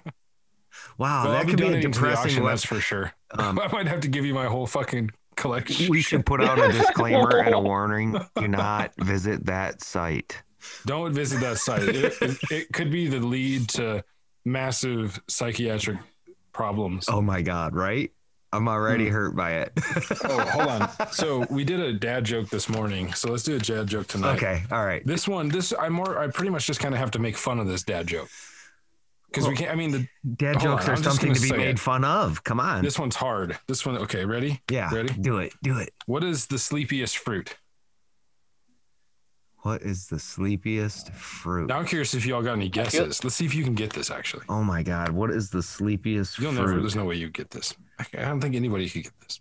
[0.98, 3.12] Wow, Well, that could be a donating to depressing auction, that's for sure.
[3.32, 5.88] Um, I might have to give you my whole fucking collection.
[5.90, 8.16] we should put out a disclaimer and a warning.
[8.36, 10.42] Do not visit that site.
[10.86, 11.82] Don't visit that site.
[11.82, 14.04] It, it, it could be the lead to
[14.44, 15.98] massive psychiatric
[16.52, 17.06] problems.
[17.08, 18.10] Oh my God, right?
[18.54, 19.12] I'm already Hmm.
[19.14, 19.72] hurt by it.
[20.24, 20.90] Oh, hold on.
[21.12, 23.12] So we did a dad joke this morning.
[23.14, 24.36] So let's do a dad joke tonight.
[24.36, 24.62] okay.
[24.70, 25.04] All right.
[25.06, 27.58] This one, this I more I pretty much just kind of have to make fun
[27.58, 28.28] of this dad joke.
[29.28, 31.68] Because we can't I mean the Dad jokes on, are I'm something gonna be made
[31.70, 31.78] it.
[31.78, 32.44] fun of.
[32.44, 32.82] Come on.
[32.84, 33.58] this one's hard.
[33.66, 34.60] This one okay, ready?
[34.70, 34.92] yeah.
[34.94, 35.14] Ready?
[35.14, 35.54] Do it.
[35.62, 35.90] Do it.
[36.04, 37.56] What is the sleepiest fruit?
[39.62, 41.68] What is the sleepiest fruit?
[41.68, 43.22] Now I'm curious if y'all got any guesses.
[43.22, 44.42] Let's see if you can get this actually.
[44.48, 45.10] Oh my God.
[45.10, 46.60] What is the sleepiest You'll fruit?
[46.66, 47.74] never there's no way you get this.
[48.14, 49.40] I I don't think anybody could get this.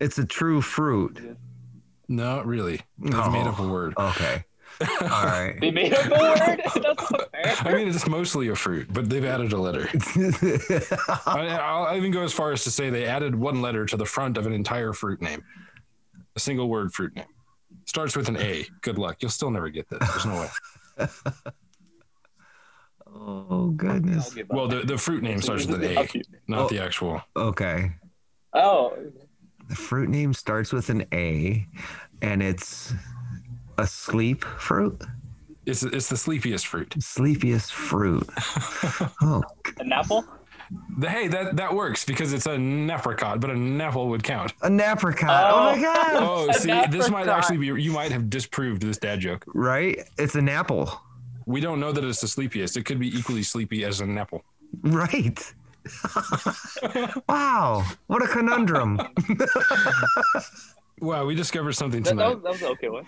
[0.00, 1.36] It's a true fruit.
[2.08, 2.80] No, really.
[2.98, 3.30] They've Oh.
[3.30, 3.94] made up a oh, word.
[3.98, 4.44] Okay.
[4.80, 5.56] All right.
[5.60, 6.60] They made up a word.
[6.82, 7.54] That's not fair.
[7.60, 9.88] I mean, it's mostly a fruit, but they've added a letter.
[11.26, 13.96] I, I'll I'll even go as far as to say they added one letter to
[13.96, 15.42] the front of an entire fruit name,
[16.36, 17.26] a single word fruit name.
[17.86, 18.66] Starts with an A.
[18.82, 19.16] Good luck.
[19.20, 19.98] You'll still never get this.
[19.98, 20.48] There's no
[20.98, 21.08] way.
[23.18, 24.36] oh goodness.
[24.48, 26.08] Well, the, the fruit name starts with an A,
[26.46, 26.68] not Oh.
[26.68, 27.20] the actual.
[27.36, 27.92] Okay.
[28.52, 28.96] Oh,
[29.68, 31.66] The fruit name starts with an A,
[32.22, 32.92] and it's
[33.76, 35.02] a sleep fruit.
[35.66, 36.94] It's it's the sleepiest fruit.
[36.98, 38.26] Sleepiest fruit.
[39.20, 39.42] Oh,
[39.80, 40.24] an apple.
[40.98, 44.52] The, hey, that that works because it's a apricot, but an apple would count.
[44.62, 45.30] a apricot.
[45.52, 45.82] Oh, my Oh.
[45.82, 46.16] God.
[46.48, 47.66] Oh, see, this might actually be.
[47.82, 49.44] You might have disproved this dad joke.
[49.54, 49.98] Right?
[50.18, 50.90] It's an apple.
[51.48, 52.76] We don't know that it's the sleepiest.
[52.76, 54.44] It could be equally sleepy as an apple.
[54.82, 55.40] Right.
[57.28, 57.84] wow.
[58.06, 59.00] What a conundrum.
[61.00, 62.42] Wow, we discovered something That, that, tonight.
[62.42, 63.06] was, that was okay one.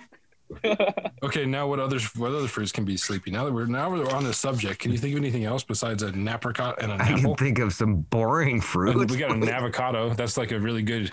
[1.25, 3.33] Okay, now what others what other fruits can be sleepy?
[3.33, 6.05] Now that we're now we're on this subject, can you think of anything else besides
[6.05, 7.15] an apricot and an apple?
[7.17, 9.11] I can think of some boring And fruit.
[9.11, 10.11] we got an avocado.
[10.15, 11.11] That's like a really good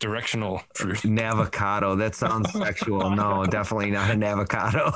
[0.00, 0.96] directional fruit.
[0.98, 1.96] Navocado.
[1.96, 3.10] That sounds sexual.
[3.10, 4.90] No, definitely not an avocado.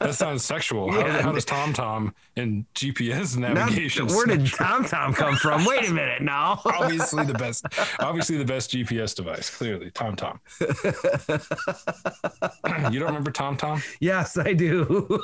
[0.00, 0.94] That sounds sexual.
[0.94, 1.10] Yeah.
[1.18, 4.06] How, how does TomTom and GPS Not- navigation?
[4.06, 5.64] where did TomTom come from?
[5.66, 6.60] Wait a minute now.
[6.64, 7.66] obviously the best,
[8.00, 9.54] obviously the best GPS device.
[9.54, 10.38] Clearly, TomTom.
[12.92, 13.82] you don't remember TomTom?
[14.00, 15.18] yes, I do.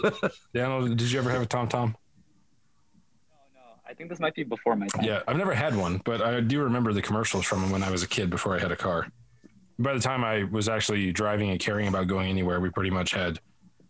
[0.53, 1.95] Daniel, did you ever have a TomTom?
[3.89, 5.05] No, I think this might be before my time.
[5.05, 7.91] Yeah, I've never had one, but I do remember the commercials from them when I
[7.91, 9.09] was a kid before I had a car.
[9.79, 13.13] By the time I was actually driving and caring about going anywhere, we pretty much
[13.13, 13.39] had.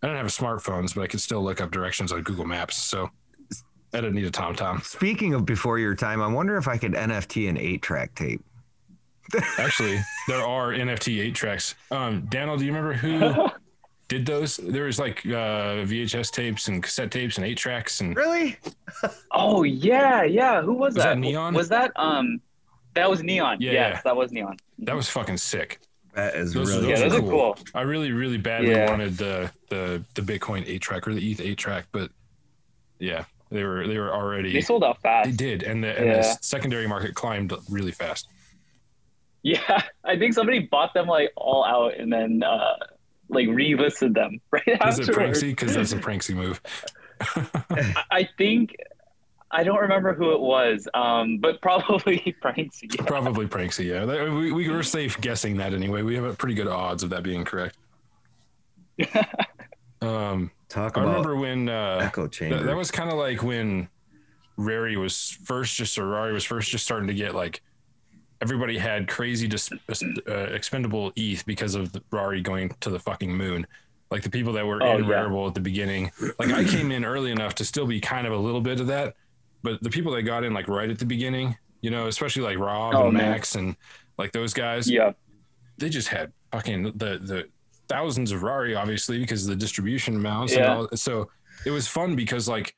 [0.02, 2.76] I didn't have smartphones, but I could still look up directions on Google Maps.
[2.76, 3.10] So
[3.92, 4.84] I didn't need a TomTom.
[4.84, 8.44] Speaking of before your time, I wonder if I could NFT an eight track tape.
[9.58, 11.74] Actually, there are NFT eight tracks.
[11.90, 13.48] Um, Daniel, do you remember who
[14.08, 14.56] did those?
[14.56, 18.56] There was like uh, VHS tapes and cassette tapes and eight tracks and Really?
[19.30, 20.62] Oh yeah, yeah.
[20.62, 20.98] Who was, that?
[21.00, 21.54] Was that Neon?
[21.54, 22.40] Was that um?
[22.94, 23.58] That was Neon.
[23.60, 24.00] Yeah, yes, yeah.
[24.04, 24.56] that was Neon.
[24.80, 25.80] that was fucking sick.
[26.14, 27.54] That is Those- really those Yeah, are those are cool.
[27.54, 27.58] cool.
[27.74, 28.90] I really, really badly Yeah.
[28.90, 32.10] wanted the the the Bitcoin eight track or the ETH eight track, but
[32.98, 35.28] yeah, they were they were already They sold out fast.
[35.30, 36.16] They did, and the, and Yeah.
[36.16, 38.26] the secondary market climbed really fast.
[39.42, 42.74] Yeah, I think somebody bought them like all out and then uh
[43.28, 45.42] like relisted them right Is it afterwards.
[45.42, 45.50] Pranksy?
[45.50, 46.60] Because that's a Pranksy move.
[47.70, 48.74] I- I think
[49.50, 52.88] I don't remember who it was, um, but probably Pranksy.
[53.06, 53.86] Probably Pranksy.
[53.86, 56.02] Yeah, That- we, we were safe guessing that anyway.
[56.02, 57.76] We have a pretty good odds of that being correct.
[60.00, 62.58] Um, Talk I remember when uh, echo chamber.
[62.58, 63.88] that, that was kind of like when
[64.56, 67.62] Rari was first just or Rari was first just starting to get like
[68.40, 73.32] everybody had crazy dis- uh, expendable ETH because of the Rari going to the fucking
[73.36, 73.66] moon.
[74.10, 75.10] Like the people that were Oh, in yeah.
[75.10, 76.10] Rarible at the beginning.
[76.38, 78.86] Like I came in early enough to still be kind of a little bit of
[78.86, 79.14] that,
[79.62, 82.58] but the people that got in like right at the beginning, you know, especially like
[82.58, 83.30] Rob Oh, and man.
[83.32, 83.76] Max and
[84.16, 85.12] like those guys, yeah.
[85.76, 87.48] they just had fucking the the
[87.88, 90.76] thousands of Rari, obviously, because of the distribution amounts and Yeah.
[90.76, 90.88] all.
[90.94, 91.28] So
[91.66, 92.74] it was fun because like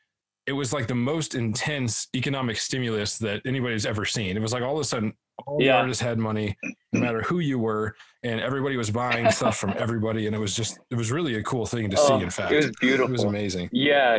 [0.47, 4.37] it was like the most intense economic stimulus that anybody's ever seen.
[4.37, 5.13] It was like all of a sudden
[5.47, 5.79] all the Yeah.
[5.81, 6.57] artists had money,
[6.93, 10.55] no matter who you were, and everybody was buying stuff from everybody, and it was
[10.55, 12.23] just it was really a cool thing to Oh, see.
[12.25, 13.09] In fact, it was beautiful.
[13.09, 13.69] It was amazing.
[13.73, 14.19] Yeah,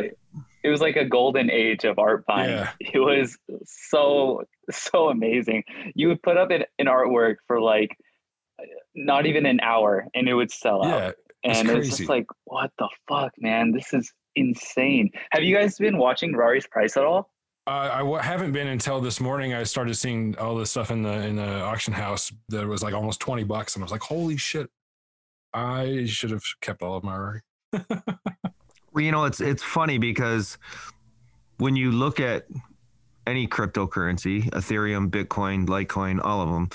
[0.64, 2.50] it was like a golden age of art buying.
[2.50, 2.70] Yeah.
[2.80, 5.64] It was so so amazing.
[5.94, 7.96] You would put up an, an artwork for like
[8.94, 11.14] not even an hour, and it would sell out.
[11.44, 13.72] Yeah, and it's just like, what the fuck, man?
[13.72, 15.10] This is insane.
[15.32, 17.31] Have you guys been watching Rari's price at all?
[17.66, 19.54] Uh, I haven't been until this morning.
[19.54, 22.92] I started seeing all this stuff in the in the auction house that was like
[22.92, 24.68] almost twenty bucks, and I was like, "Holy shit!
[25.54, 27.40] I should have kept all of my Rari."
[28.92, 30.58] Well, you know, it's it's funny because
[31.56, 32.46] when you look at
[33.26, 36.68] any cryptocurrency, Ethereum, Bitcoin, Litecoin, all of them,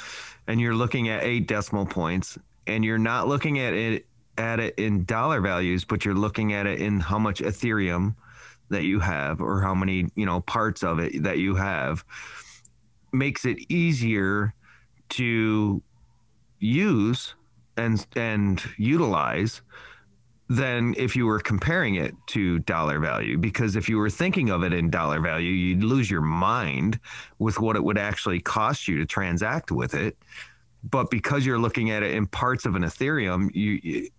[0.48, 4.08] and you're looking at eight decimal points, and you're not looking at it
[4.40, 8.16] at it in dollar values, but you're looking at it in how much Ethereum
[8.70, 12.04] that you have or how many, you know, parts of it that you have
[13.12, 14.54] makes it easier
[15.10, 15.82] to
[16.60, 17.36] use
[17.78, 19.62] and and utilize
[20.50, 23.38] than if you were comparing it to dollar value.
[23.38, 27.00] Because if you were thinking of it in dollar value you'd lose your mind
[27.40, 30.18] with what it would actually cost you to transact with it.
[30.90, 34.10] But because you're looking at it in parts of an ethereum you,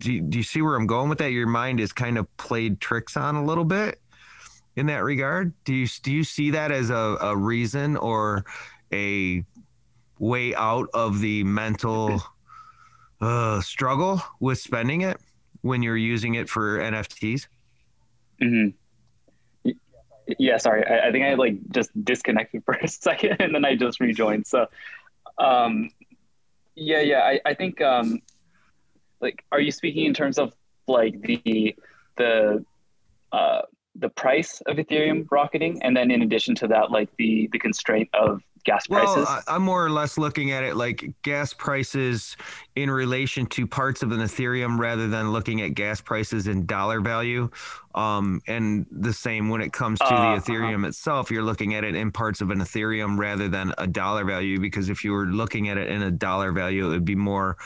[0.00, 2.36] do, you, do you see where i'm going with that your mind is kind of
[2.36, 4.00] played tricks on a little bit
[4.76, 8.44] in that regard do you do you see that as a, a reason or
[8.92, 9.44] a
[10.20, 12.22] way out of the mental
[13.20, 15.18] uh, struggle with spending it
[15.62, 17.46] when you're using it for NFTs?
[18.40, 19.70] Mm-hmm.
[20.38, 20.86] Yeah, sorry.
[20.86, 24.46] I, I, think I like just disconnected for a second and then I just rejoined.
[24.46, 24.66] So,
[25.38, 25.90] um,
[26.76, 27.20] yeah, yeah.
[27.20, 28.20] I, I think, um,
[29.20, 30.52] like, are you speaking in terms of
[30.86, 31.74] like the
[32.16, 32.64] the
[33.32, 33.62] uh,
[33.96, 38.08] the price of Ethereum rocketing, and then in addition to that, like the the constraint
[38.14, 39.26] of gas prices?
[39.26, 42.36] Well, I'm more or less looking at it like gas prices
[42.76, 47.00] in relation to parts of an Ethereum rather than looking at gas prices in dollar
[47.00, 47.50] value.
[47.94, 50.88] Um, and the same when it comes to uh, the Ethereum uh-huh.
[50.88, 54.60] itself, you're looking at it in parts of an Ethereum rather than a dollar value.
[54.60, 57.56] Because if you were looking at it in a dollar value, it would be more.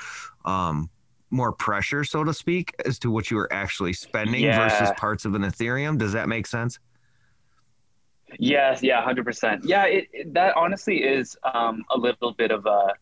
[0.45, 0.91] Um,
[1.35, 4.69] more pressure, so to speak, as to what you were actually spending yeah.
[4.69, 5.99] versus parts of an Ethereum.
[5.99, 6.79] Does that make sense?
[8.39, 9.65] Yes, yeah, hundred percent.
[9.65, 12.95] Yeah, it, it, that honestly is um, a little bit of a,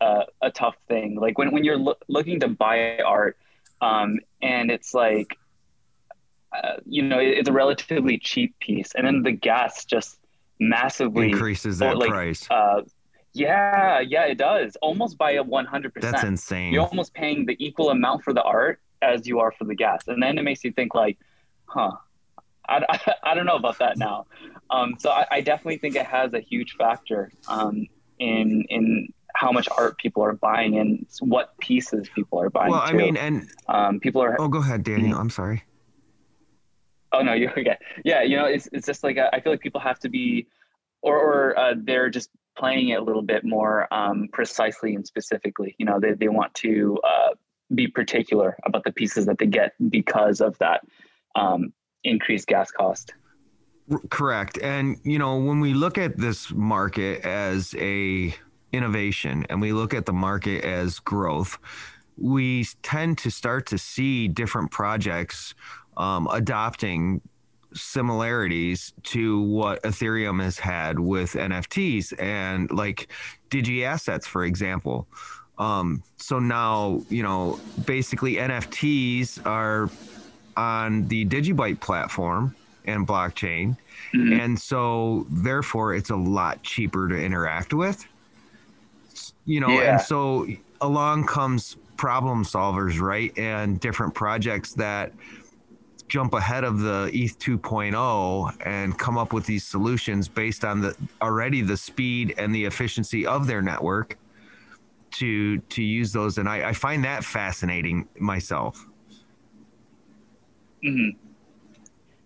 [0.00, 1.16] a, a tough thing.
[1.16, 3.36] Like when when you're lo- looking to buy art,
[3.80, 5.36] um, and it's like,
[6.54, 10.18] uh, you know, it, it's a relatively cheap piece, and then the gas just
[10.58, 12.46] massively increases that like, price.
[12.50, 12.82] Uh,
[13.32, 16.12] yeah, yeah, it does almost by a one hundred percent.
[16.12, 16.72] That's insane.
[16.72, 20.08] You're almost paying the equal amount for the art as you are for the gas,
[20.08, 21.18] and then it makes you think like,
[21.66, 21.92] huh.
[22.68, 24.26] I, I, I don't know about that now.
[24.70, 27.86] Um, so I, I, definitely think it has a huge factor um,
[28.20, 32.70] in in how much art people are buying and what pieces people are buying.
[32.70, 32.96] Well, I too.
[32.96, 34.40] mean, and um, people are.
[34.40, 35.18] Oh, go ahead, Daniel.
[35.18, 35.64] I'm sorry.
[37.12, 37.76] Oh no, you're okay?
[38.04, 40.46] Yeah, you know, it's it's just like I feel like people have to be,
[41.02, 45.74] or or uh, they're just playing it a little bit more um, precisely and specifically.
[45.78, 47.30] You know, they they want to uh,
[47.74, 50.82] be particular about the pieces that they get because of that
[51.34, 51.72] um,
[52.04, 53.14] increased gas cost.
[54.10, 54.58] Correct.
[54.58, 58.34] And you know, when we look at this market as a
[58.72, 61.58] innovation and we look at the market as growth,
[62.16, 65.54] we tend to start to see different projects
[65.96, 67.22] um, adopting
[67.74, 73.08] similarities to what Ethereum has had with NFTs and like
[73.50, 75.06] DigiAssets, for example.
[75.58, 79.90] Um, so now, you know, basically NFTs are
[80.56, 82.54] on the DigiByte platform
[82.86, 83.76] and blockchain.
[84.14, 84.40] Mm-hmm.
[84.40, 88.06] And so therefore it's a lot cheaper to interact with.
[89.44, 89.92] You know, yeah.
[89.92, 90.46] and so
[90.80, 93.36] along comes problem solvers, right?
[93.38, 95.12] And different projects that
[96.10, 100.96] jump ahead of the ETH 2.0 and come up with these solutions based on the
[101.22, 104.18] already the speed and the efficiency of their network
[105.12, 108.86] to to use those and I, I find that fascinating myself.
[110.84, 111.16] Mm-hmm.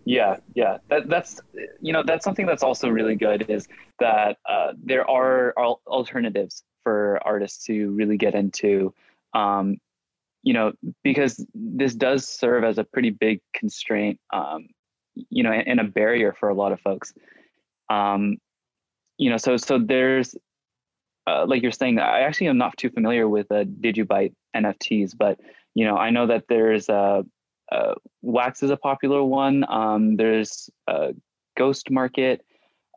[0.06, 1.40] Yeah, yeah, that, that's
[1.80, 3.68] you know that's something that's also really good is
[4.00, 8.92] that uh, there are alternatives for artists to really get into,
[9.32, 9.78] um,
[10.44, 14.68] you know, because this does serve as a pretty big constraint, um,
[15.14, 17.12] you know, and a barrier for a lot of folks.
[17.90, 18.36] Um,
[19.18, 20.34] you know, so so there's
[21.26, 25.40] uh, like you're saying, I actually am not too familiar with uh, DigiByte NFTs, but
[25.74, 27.24] you know, I know that there's a
[27.72, 29.64] uh, Wax is a popular one.
[29.68, 31.08] Um, there's uh,
[31.58, 32.40] GhostMarket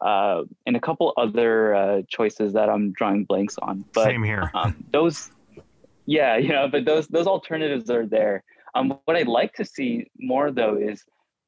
[0.01, 3.85] uh, and a couple other uh, choices that I'm drawing blanks on.
[3.93, 4.51] But, Same here.
[4.53, 5.31] um, those,
[6.07, 8.43] yeah, you know, but those those alternatives are there.
[8.73, 11.03] Um, what I'd like to see more though is,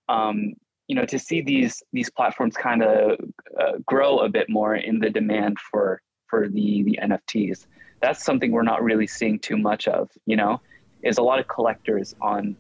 [0.10, 0.54] um,
[0.88, 3.20] you know, to see these these platforms kind of
[3.60, 7.66] uh, grow a bit more in the demand for for the the NFTs.
[8.02, 10.10] That's something we're not really seeing too much of.
[10.26, 10.62] You know,
[11.04, 12.56] is a lot of collectors on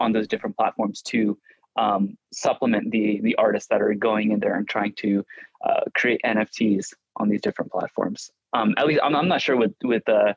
[0.00, 1.38] on those different platforms to
[1.78, 5.24] um, supplement the the artists that are going in there and trying to
[5.66, 8.30] uh, create NFTs on these different platforms.
[8.52, 10.34] Um, at least I'm, I'm not sure with with uh,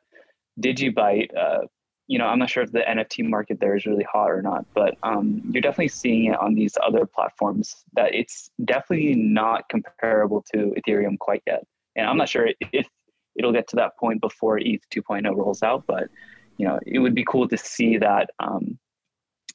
[0.59, 1.35] DigiByte.
[1.35, 1.67] Uh,
[2.07, 4.65] you know, I'm not sure if the NFT market there is really hot or not,
[4.73, 7.85] but um, you're definitely seeing it on these other platforms.
[7.93, 11.63] That it's definitely not comparable to Ethereum quite yet,
[11.95, 12.87] and I'm not sure if
[13.35, 15.85] it'll get to that point before ETH 2.0 rolls out.
[15.87, 16.09] But
[16.57, 18.77] you know, it would be cool to see that um,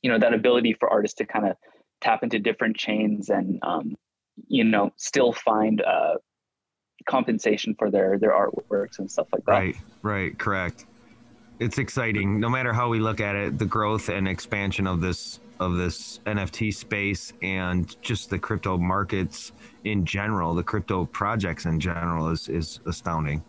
[0.03, 1.57] you know that ability for artists to kind of
[2.01, 3.97] tap into different chains and um,
[4.49, 6.15] you know still find uh,
[7.07, 9.53] compensation for their their artworks and stuff like that.
[9.53, 10.85] Right, right, correct.
[11.59, 12.39] It's exciting.
[12.39, 16.21] No matter how we look at it, the growth and expansion of this of this
[16.27, 19.53] NFT space and just the crypto markets
[19.85, 23.43] in general, the crypto projects in general is is astounding.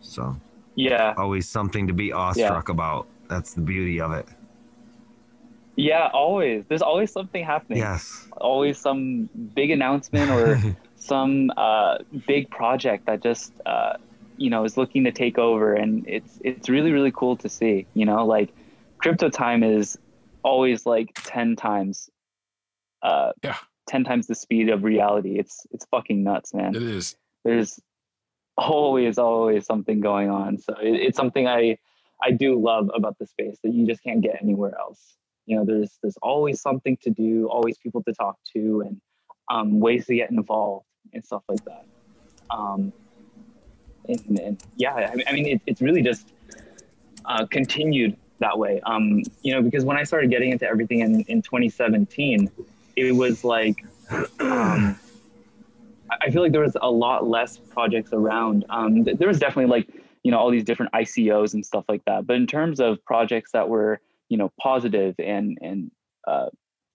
[0.00, 0.36] So
[0.76, 3.08] Yeah, always something to be awestruck about.
[3.28, 4.26] That's the beauty of it.
[5.76, 6.64] yeah, always.
[6.68, 7.78] There's always something happening.
[7.78, 8.26] Yes.
[8.36, 10.60] Always some big announcement or
[11.00, 13.94] some uh, big project that just uh,
[14.36, 17.86] you know is looking to take over, and it's it's really really cool to see.
[17.94, 18.54] You know, like
[18.98, 19.98] crypto time is
[20.44, 22.08] always like ten times,
[23.02, 23.56] uh, Yeah.
[23.88, 25.38] ten times the speed of reality.
[25.38, 26.76] It's it's fucking nuts, man.
[26.76, 27.16] It is.
[27.44, 27.80] there's
[28.56, 31.78] always always something going on so it, it's something i
[32.22, 35.64] i do love about the space that you just can't get anywhere else you know
[35.64, 39.00] there's there's always something to do always people to talk to and
[39.50, 41.84] um, ways to get involved and stuff like that
[42.50, 42.92] um,
[44.08, 46.32] and, and yeah i mean, I mean it, it's really just
[47.24, 51.22] uh, continued that way um, you know because when i started getting into everything in,
[51.22, 52.50] in 2017
[52.96, 53.84] it was like
[54.40, 54.98] um,
[56.20, 58.64] I feel like there was a lot less projects around.
[58.68, 59.88] Um, there was definitely like
[60.22, 62.26] you know all these different ICOs and stuff like that.
[62.26, 65.90] But in terms of projects that were you know positive and and
[66.26, 66.46] uh,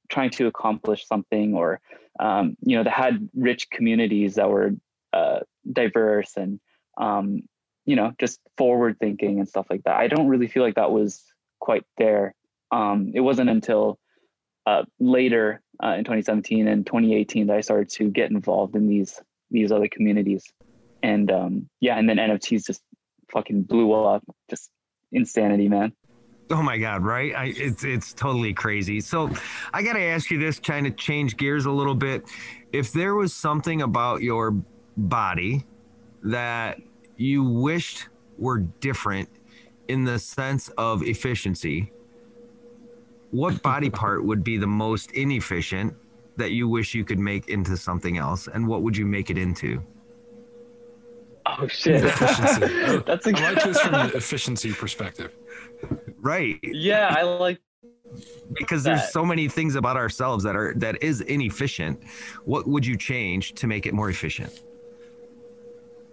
[0.10, 1.80] trying to accomplish something, or
[2.20, 4.72] um, you know that had rich communities that were
[5.14, 5.39] uh,
[5.72, 6.60] diverse and
[6.97, 7.41] um,
[7.86, 9.95] you know just forward thinking and stuff like that.
[9.95, 11.24] I don't really feel like that was
[11.60, 12.34] quite there.
[12.72, 13.99] Um, it wasn't until
[14.66, 19.22] uh, later uh, in 2017 and 2018 that I started to get involved in these
[19.51, 20.43] these other communities,
[21.03, 22.82] and um, yeah, and then NFTs just
[23.32, 24.70] fucking blew up, just
[25.12, 25.93] insanity, man.
[26.52, 27.34] Oh my God, right?
[27.36, 29.02] I, it's it's totally crazy.
[29.02, 29.32] So
[29.74, 32.26] I got to ask you this, trying to change gears a little bit.
[32.72, 34.56] If there was something about your
[34.98, 35.66] body
[36.24, 36.80] that
[37.18, 39.30] you wished were different
[39.88, 41.91] in the sense of efficiency,
[43.32, 45.96] what body part would be the most inefficient
[46.38, 49.38] that you wish you could make into something else, and what would you make it
[49.38, 49.82] into?
[51.46, 53.00] Oh shit, Efficiency.
[53.06, 55.32] that's a I like this from the efficiency perspective.
[56.26, 57.59] Right, yeah, I like
[58.57, 62.03] because there's so many things about ourselves that are that is inefficient.
[62.45, 64.63] What would you change to make it more efficient?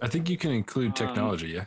[0.03, 1.47] I think you can include Um, technology.
[1.47, 1.65] Yeah.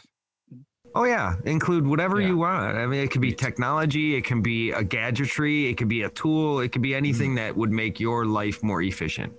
[0.94, 2.28] Oh yeah, include whatever Yeah.
[2.28, 2.76] you want.
[2.76, 6.10] I mean, it could be technology, it can be a gadgetry, it could be a
[6.10, 7.36] tool, it could be anything Mm.
[7.36, 9.32] that would make your life more efficient.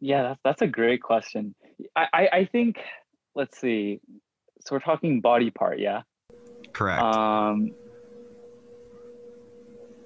[0.00, 1.54] Yeah, that's that's a great question.
[1.96, 2.76] I, I I think
[3.34, 4.00] let's see.
[4.62, 6.02] So we're talking body part, yeah.
[6.72, 7.02] Correct.
[7.02, 7.72] Um,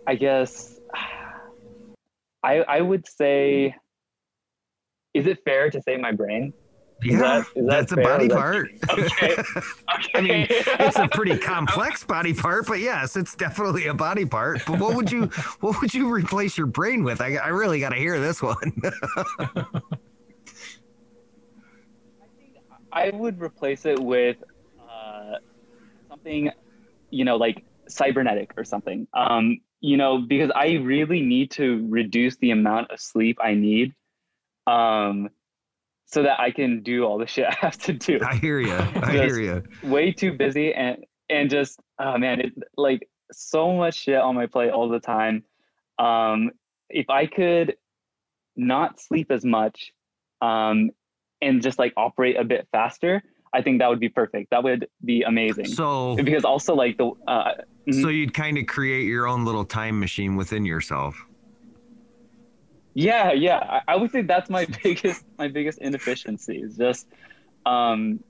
[0.06, 0.78] I guess
[2.42, 3.74] I I would say.
[5.14, 6.52] Is it fair to say my brain?
[7.02, 8.68] yeah, that- is that that's a body that- part.
[8.90, 9.32] Okay.
[9.34, 10.10] okay.
[10.14, 14.62] I mean, it's a pretty complex body part, but yes, it's definitely a body part.
[14.66, 15.26] But what would you
[15.60, 17.20] what would you replace your brain with?
[17.20, 18.72] I, I really got to hear this one.
[22.92, 24.36] I would replace it with
[26.24, 26.50] something,
[27.10, 29.06] you know, like cybernetic or something.
[29.14, 33.94] Um, you know, because I really need to reduce the amount of sleep I need,
[34.66, 35.28] um,
[36.06, 38.20] so that I can do all the shit I have to do.
[38.24, 38.74] I hear you.
[38.74, 39.62] I hear you.
[39.82, 44.46] Way too busy and and just oh man, it like so much shit on my
[44.46, 45.44] plate all the time.
[45.98, 46.50] Um,
[46.88, 47.76] if I could
[48.56, 49.92] not sleep as much,
[50.40, 50.90] um,
[51.42, 53.22] and just like operate a bit faster,
[53.54, 54.50] I think that would be perfect.
[54.50, 55.66] That would be amazing.
[55.66, 57.52] So because also like the uh,
[57.88, 58.02] mhm.
[58.02, 61.16] so you'd kind of create your own little time machine within yourself.
[62.94, 67.06] yeah, yeah, I, I would say that's my biggest my biggest inefficiency is just
[67.64, 68.20] um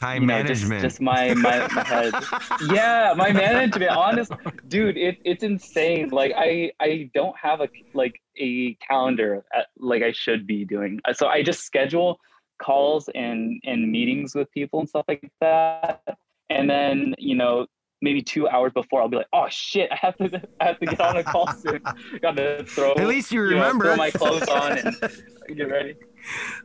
[0.00, 0.82] Time you know, management.
[0.82, 2.12] Just, my, my my head.
[2.70, 3.90] yeah, my management.
[3.90, 4.30] Honest,
[4.68, 6.10] dude, it, it's insane.
[6.10, 11.00] Like I I don't have a like a calendar at, like I should be doing.
[11.06, 12.20] Uh, So I just schedule
[12.58, 16.02] calls and and meetings with people and stuff like that.
[16.50, 17.66] And then you know
[18.02, 20.86] maybe two hours before I'll be like, oh shit, I have to I have to
[20.86, 21.80] get on a call soon.
[22.20, 22.92] Got to throw.
[22.92, 23.84] At least you you know, remember.
[23.86, 24.96] throw my clothes on and
[25.56, 25.94] get ready.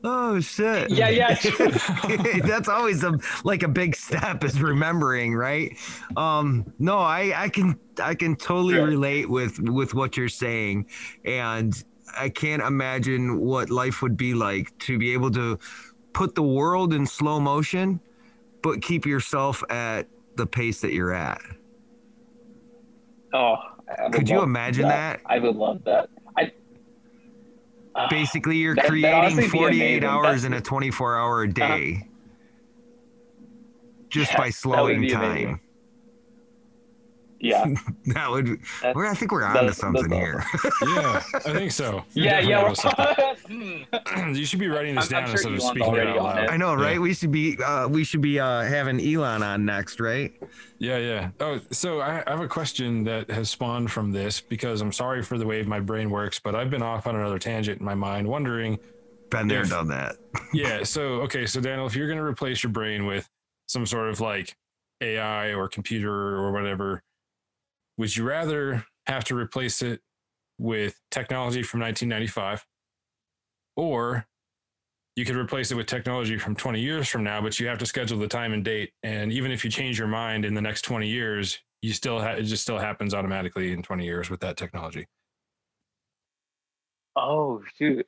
[0.04, 0.90] oh shit.
[0.90, 1.36] Yeah, yeah.
[2.46, 5.78] That's always a like a big step is remembering, right?
[6.18, 8.86] Um no, I I can I can totally Sure.
[8.86, 10.88] relate with with what you're saying
[11.26, 11.82] and
[12.18, 15.58] I can't imagine what life would be like to be able to
[16.14, 18.00] put the world in slow motion
[18.62, 21.42] but keep yourself at the pace that you're at.
[23.34, 23.56] Oh,
[24.12, 25.20] Could you imagine that?
[25.26, 26.10] I would love that.
[26.38, 26.52] I
[27.94, 32.08] Uh, Basically, you're That- creating honestly 48 hours That's- in a 24 hour day
[34.10, 35.24] just Yeah, by slowing time.
[35.24, 35.60] amazing.
[37.42, 37.66] Yeah.
[38.08, 38.48] That would.
[38.48, 40.44] That's- We're, I think we're that's- onto something here.
[40.82, 42.04] Yeah, I think so.
[42.14, 42.64] You're Yeah, yeah.
[42.64, 43.86] we're- something.
[44.18, 44.34] Hmm.
[44.36, 46.50] you should be writing this I'm- down I'm sure instead of speaking it out loud.
[46.50, 46.84] I know, Yeah.
[46.86, 47.02] right?
[47.02, 47.58] We should be.
[47.62, 50.34] Uh, we should be uh, having Elon on next, right?
[50.80, 51.30] Yeah, yeah.
[51.40, 55.22] Oh, so I, I have a question that has spawned from this because I'm sorry
[55.22, 57.96] for the way my brain works, but I've been off on another tangent in my
[57.96, 58.80] mind, wondering.
[59.30, 60.18] Been there, If- done that.
[60.54, 60.84] Yeah.
[60.84, 61.46] So okay.
[61.46, 63.30] So Daniel, if you're going to replace your brain with
[63.68, 64.56] some sort of like
[65.02, 67.02] AI or computer or whatever,
[68.02, 70.02] would you rather have to replace it
[70.58, 72.66] with technology from 1995,
[73.76, 74.26] or
[75.16, 77.86] you could replace it with technology from 20 years from now, but you have to
[77.86, 78.90] schedule the time and date.
[79.04, 82.32] And even if you change your mind in the next 20 years, you still ha-
[82.32, 85.06] it just still happens automatically in 20 years with that technology.
[87.16, 88.08] Oh shoot.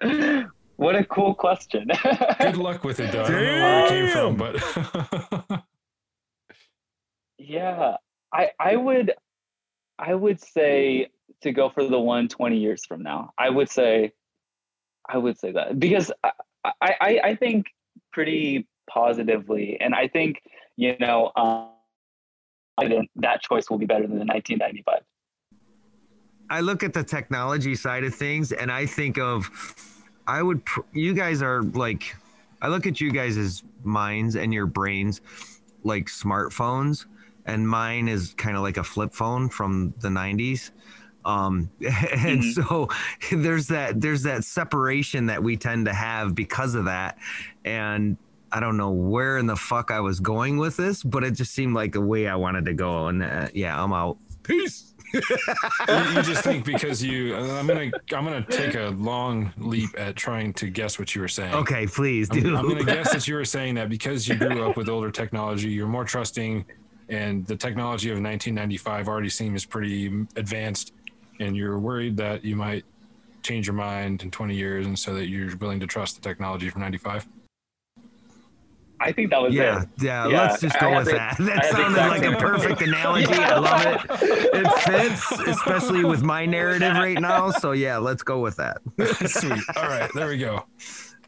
[0.76, 1.88] what a cool question.
[2.38, 3.24] Good luck with it, though.
[3.24, 5.64] I don't know where it came from, but
[7.38, 7.96] yeah.
[8.36, 9.14] I I would
[9.98, 11.08] I would say
[11.40, 13.32] to go for the one 20 years from now.
[13.38, 14.12] I would say
[15.08, 16.32] I would say that because I
[16.82, 17.66] I, I- think
[18.12, 20.42] pretty positively and I think
[20.76, 21.70] you know um
[23.16, 25.00] that choice will be better than the 1995.
[26.50, 29.50] I look at the technology side of things and I think of
[30.26, 30.62] I would
[30.92, 32.14] you guys are like
[32.60, 35.20] I look at you guys' as minds and your brains
[35.84, 37.06] like smartphones
[37.46, 40.70] and mine is kind of like a flip phone from the 90s
[41.24, 42.52] um and Mhm.
[42.54, 42.88] so
[43.36, 47.18] there's that there's that separation that we tend to have because of that.
[47.64, 48.16] And
[48.52, 51.52] I don't know where in the fuck I was going with this but it just
[51.52, 54.18] seemed like the way I wanted to go and uh, yeah I'm out.
[54.42, 54.92] Peace!
[55.14, 55.22] You,
[56.14, 60.14] you just think because you uh, i'm gonna i'm gonna take a long leap at
[60.16, 61.54] trying to guess what you were saying.
[61.54, 62.56] Okay, please I'm.
[62.56, 65.68] I'm gonna guess that you were saying that because you grew up with older technology
[65.70, 66.64] you're more trusting
[67.08, 70.92] and the technology of 1995 already seems pretty advanced
[71.40, 72.84] and you're worried that you might
[73.42, 76.68] change your mind in 20 years and so that you're willing to trust the technology
[76.68, 77.26] from 95
[78.98, 79.88] I think that was yeah, it.
[80.00, 81.38] yeah, Yeah, Let's just go had with the- that.
[81.38, 83.26] I That had the sounded like a perfect analogy.
[83.34, 84.00] I love it.
[84.54, 87.50] It fits, especially with my narrative right now.
[87.50, 88.78] So yeah, let's go with that.
[89.28, 90.64] sweet all right there we go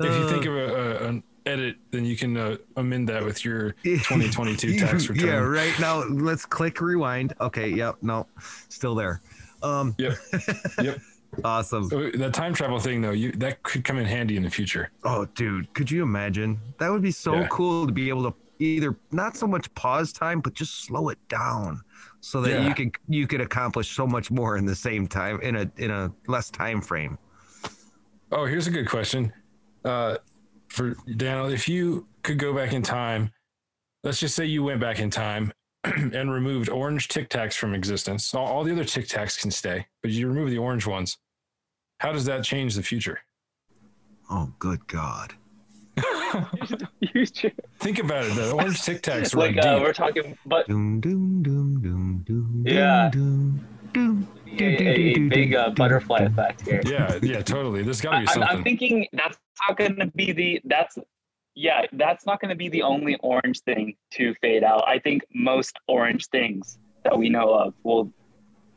[0.01, 3.45] if you think of a, a, an edit then you can uh, amend that with
[3.45, 7.33] your 2022 tax return Yeah, right now let's click rewind.
[7.41, 8.27] Okay, yep, no,
[8.69, 9.21] still there.
[9.63, 10.15] Um, Yep.
[10.83, 10.99] Yep.
[11.45, 11.89] awesome.
[11.91, 14.91] So that time travel thing though, you that could come in handy in the future.
[15.05, 16.59] Oh, dude, could you imagine?
[16.79, 17.49] That would be so Yeah.
[17.49, 21.19] cool to be able to either not so much pause time, but just slow it
[21.29, 21.81] down
[22.21, 22.69] so that Yeah.
[22.69, 25.91] you could you could accomplish so much more in the same time in a in
[25.91, 27.19] a less time frame.
[28.31, 29.33] Oh, here's a good question.
[29.85, 30.17] Uh,
[30.69, 33.31] for Daniel, if you could go back in time,
[34.05, 35.53] let's just say you went back in time
[35.85, 38.35] and removed orange Tic Tacs from existence.
[38.35, 41.19] All, all the other Tic Tacs can stay, but you remove the orange ones.
[42.01, 43.21] How does that change the future?
[44.31, 45.35] Oh, good God.
[47.01, 47.25] You
[47.81, 48.35] Think about it.
[48.35, 49.83] The orange Tic Tacs run like uh, deep.
[49.83, 53.09] we're talking, but Doom, doom, doom, doom, doom, Yeah.
[53.11, 56.83] doom, doom, a, a, a big uh, butterfly effect here.
[56.85, 57.83] Yeah, yeah, totally.
[57.83, 58.57] There's got to I, be I'm, something.
[58.59, 60.99] I'm thinking that's not going to be the that's
[61.55, 64.87] yeah that's not going to be the only orange thing to fade out.
[64.89, 68.13] I think most orange things that we know of will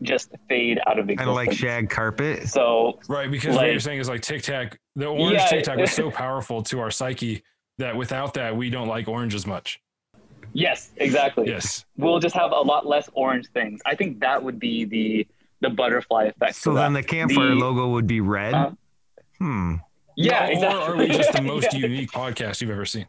[0.02, 1.18] just fade out of existence.
[1.18, 2.48] Kind of like shag carpet.
[2.48, 5.48] So Right, because what you're saying is like Tic Tac, the orange Yeah.
[5.48, 7.44] Tic Tac was so powerful to our psyche
[7.78, 9.80] that without that, we don't like orange as much.
[10.54, 11.48] Yes, exactly.
[11.48, 11.86] Yes.
[11.98, 13.82] We'll just have a lot less orange things.
[13.86, 15.28] I think that would be the
[15.62, 16.56] the butterfly effect.
[16.56, 17.02] So then that.
[17.04, 18.54] the campfire The- logo would be red.
[18.54, 18.72] Uh,
[19.38, 19.76] hmm.
[20.18, 20.84] Yeah, Or exactly.
[20.84, 21.80] are we just the most Yeah.
[21.88, 23.06] unique podcast you've ever seen?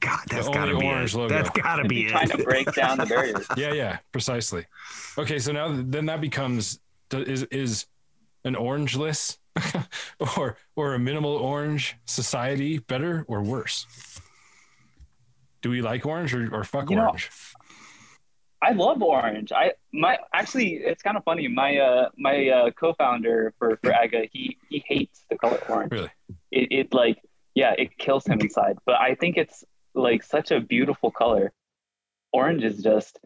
[0.00, 1.18] God, that's The gotta be orange it.
[1.18, 1.34] logo.
[1.34, 3.46] That's gotta be trying to break down the barriers.
[3.56, 4.64] Yeah, yeah, precisely.
[5.18, 6.80] Okay, so now then that becomes
[7.12, 7.86] is is
[8.44, 9.38] an orangeless
[10.36, 13.86] or or a minimal orange society better or worse?
[15.62, 17.30] Do we like orange or, or fuck You know, orange?
[18.62, 19.52] I love orange.
[19.52, 21.48] I my actually it's kind of funny.
[21.48, 25.92] My uh my uh, co-founder for for AGAH, he he hates the color orange.
[25.92, 26.10] Really?
[26.50, 27.18] It it like
[27.54, 28.76] yeah, it kills him inside.
[28.84, 31.52] But I think it's like such a beautiful color.
[32.32, 33.18] Orange is just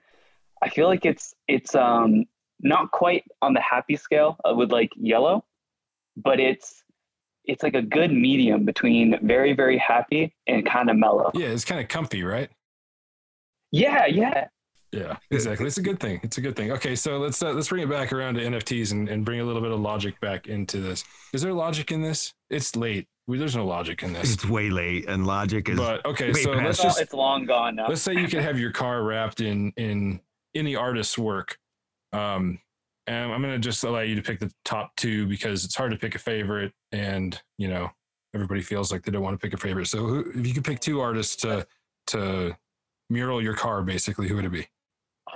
[0.63, 2.25] I feel like it's it's um
[2.61, 5.45] not quite on the happy scale uh, with like yellow,
[6.17, 6.84] but it's
[7.45, 11.31] it's like a good medium between very very happy and kind of mellow.
[11.35, 12.51] Yeah, it's kind of comfy, right?
[13.71, 14.47] Yeah, yeah.
[14.93, 15.67] Yeah, exactly.
[15.67, 16.21] It's a good thing.
[16.23, 16.71] It's a good thing.
[16.71, 19.45] Okay, so let's uh, let's bring it back around to NFTs and, and bring a
[19.45, 21.03] little bit of logic back into this.
[21.33, 22.33] Is there logic in this?
[22.49, 23.09] It's late.
[23.27, 24.35] We, there's no logic in this.
[24.35, 25.79] It's way late, and logic is.
[25.79, 27.89] But okay, so past let's It's, just it's long gone now.
[27.89, 30.21] let's say you could have your car wrapped in in
[30.55, 31.59] any artist's work.
[32.13, 32.61] Um,
[33.07, 35.99] and I'm gonna just allow you to pick the top two because it's hard to
[35.99, 37.91] pick a favorite, and you know
[38.35, 39.87] everybody feels like they don't want to pick a favorite.
[39.87, 41.67] So who, if you could pick two artists to
[42.09, 42.57] to
[43.11, 44.67] mural your car, basically, who would it be?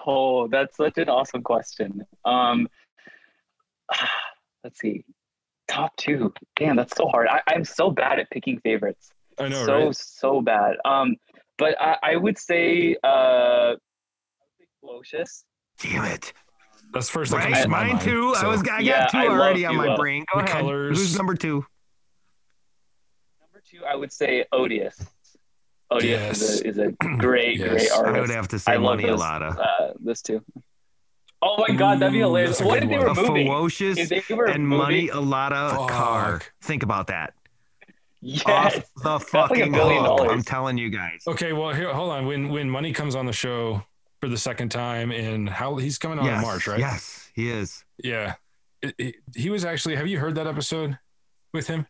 [0.07, 2.05] Oh, that's such an awesome question.
[2.25, 2.69] Um,
[4.65, 5.05] let's see.
[5.69, 6.33] Top two.
[6.57, 7.29] Damn, that's so hard.
[7.29, 9.11] I, I'm so bad at picking favorites.
[9.39, 9.97] I know, so right?
[9.97, 10.77] so bad.
[10.85, 11.17] Um,
[11.59, 13.75] but I, I would say uh,
[14.83, 15.45] Lucius.
[15.81, 16.33] Damn it.
[16.93, 18.01] That's first thing that Right, comes to my mine mind.
[18.03, 18.35] too.
[18.37, 18.63] I was.
[18.63, 19.97] I got Yeah, two I already on my Duo.
[19.97, 20.25] brain.
[20.33, 20.61] Go The ahead.
[20.61, 20.99] colors.
[20.99, 21.65] Who's number two?
[23.41, 24.99] Number two, I would say Odious.
[25.91, 26.41] Odious Yes.
[26.43, 27.69] is, a, is a great, Yes.
[27.69, 29.59] great I I would have to I say love Money those, Alotta.
[29.59, 30.43] Uh, this too.
[31.41, 32.61] Oh my god, that'd be Ooh, hilarious.
[32.61, 33.07] a What good if they one.
[33.07, 33.47] were A moving?
[33.47, 36.41] Fewocious they were and moving, Money Alotta car.
[36.63, 37.35] Think about that.
[38.21, 38.45] Yes.
[38.49, 40.27] Off the fucking billion hook.
[40.29, 41.23] I'm telling you guys.
[41.29, 42.27] Okay, well, here, hold on.
[42.27, 43.83] When when Money comes on the show
[44.21, 46.79] for the second time, and how he's coming on yes, in March, right?
[46.81, 47.85] Yes, he is.
[48.03, 48.35] Yeah.
[48.83, 49.97] It- it- he was actually.
[49.97, 50.99] Have you heard that episode
[51.53, 51.87] with him?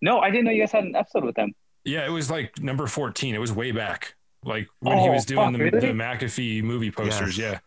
[0.00, 1.52] No, I didn't know you guys had an episode with them.
[1.84, 3.34] Yeah, it was like number fourteen.
[3.34, 5.80] It was way back, like when he Oh, was doing fuck, the, really?
[5.80, 7.36] the McAfee movie posters.
[7.38, 7.60] Yes.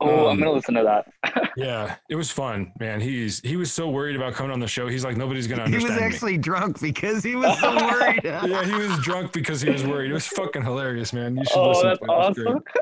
[0.00, 1.12] Oh, Um, I'm gonna listen to that.
[1.34, 3.00] Yeah, yeah, it was fun, man.
[3.00, 4.86] He's he was so worried about coming on the show.
[4.86, 5.82] He's like, nobody's gonna understand.
[5.82, 6.36] He understand was me.
[6.36, 8.20] actually drunk because he was so worried.
[8.24, 10.10] yeah, he was drunk because he was worried.
[10.10, 11.36] It was fucking hilarious, man.
[11.36, 12.08] You should oh, listen that's to it.
[12.08, 12.64] It awesome.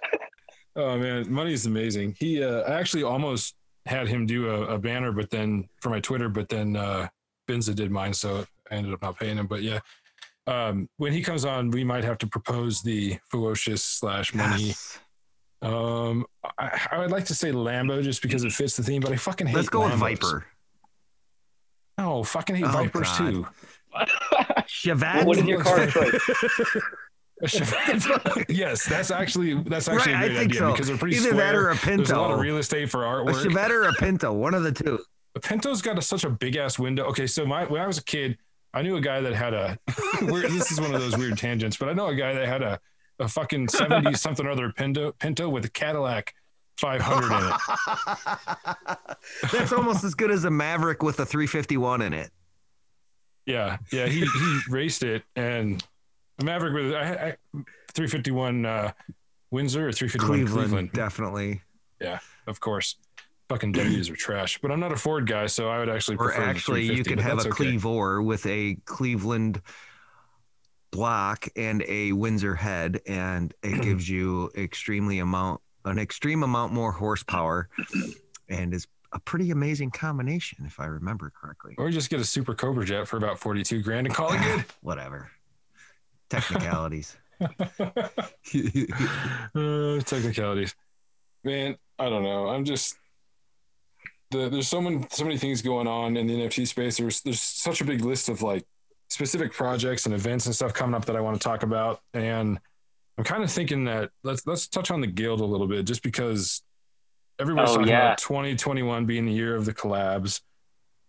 [0.79, 2.15] Oh man, Money's amazing.
[2.19, 3.55] He uh, I actually almost
[3.87, 7.09] had him do a, a banner, but then for my Twitter, but then uh,
[7.49, 9.47] Benza did mine, so I ended up not paying him.
[9.47, 9.81] But yeah,
[10.47, 14.65] um, when he comes on, we might have to propose the Fewocious slash money.
[14.65, 14.99] Yes.
[15.75, 16.27] Um,
[16.59, 19.17] I, I would like to say Lambo just because it fits the theme, but I
[19.17, 19.57] fucking hate.
[19.57, 20.47] Let's go with Viper.
[21.99, 23.31] No, fucking hate Oh, Vipers God.
[23.31, 23.47] too.
[24.69, 25.25] Chevette.
[25.25, 26.13] what is your car choice?
[27.43, 28.45] A Chevette.
[28.49, 30.73] yes, that's actually that's actually Right, a I great think idea so.
[30.73, 31.45] because they're pretty Either square.
[31.47, 31.97] that or a Pinto.
[31.97, 33.31] There's a lot of real estate for artwork.
[33.45, 33.53] A artwork.
[33.53, 34.99] Chevette or a Pinto, one of the two.
[35.35, 37.05] A Pinto's got a, such a big ass window.
[37.07, 38.39] Okay, so my when I was a kid,
[38.75, 39.79] I knew a guy that had a.
[40.23, 42.81] this is one of those weird tangents, but I know a guy that had a
[43.19, 46.35] a fucking seventy something or other Pinto Pinto with a Cadillac
[46.77, 48.99] 500 in it.
[49.53, 52.31] That's almost as good as a Maverick with a 351 in it.
[53.47, 54.07] Yeah, yeah.
[54.07, 55.83] He he raced it and
[56.41, 57.61] a Maverick with I, I
[57.95, 58.93] 351 uh,
[59.51, 60.93] Windsor or 351 Cleveland, Cleveland.
[60.93, 61.63] definitely.
[62.01, 62.97] Yeah, of course.
[63.49, 66.17] Fucking W's are trash, but I'm not a Ford guy, so I would actually.
[66.17, 67.51] Or actually, you 350, could have a okay.
[67.51, 69.63] Clevor with a Cleveland
[70.91, 76.91] block and a Windsor head, and it gives you extremely amount an extreme amount more
[76.91, 77.69] horsepower,
[78.49, 81.75] and is a pretty amazing combination if I remember correctly.
[81.79, 84.65] Or just get a Super Cobra jet for about 42 grand and call it good.
[84.83, 85.31] Whatever.
[86.29, 87.17] Technicalities.
[87.41, 87.49] uh,
[90.01, 90.75] technicalities,
[91.45, 91.77] man.
[91.99, 92.49] I don't know.
[92.49, 92.97] I'm just
[94.31, 96.97] the, there's so many so many things going on in the NFT space.
[96.97, 98.65] There's there's such a big list of like
[99.09, 102.59] specific projects and events and stuff coming up that I want to talk about, and
[103.19, 106.03] I'm kind of thinking that let's let's touch on the guild a little bit, just
[106.03, 106.63] because
[107.39, 108.07] everyone's Oh, talking yeah.
[108.07, 110.41] about 2021 being the year of the collabs.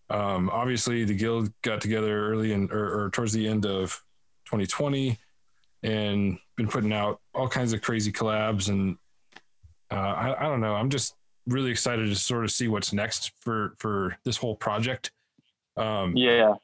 [0.09, 4.01] Um, obviously, the guild got together early and or, or towards the end of
[4.45, 5.17] 2020
[5.83, 8.97] and been putting out all kinds of crazy collabs and
[9.91, 11.13] uh, I, I don't know i'm just
[11.45, 15.11] really excited to sort of see what's next for for this whole project
[15.75, 16.55] um Yeah.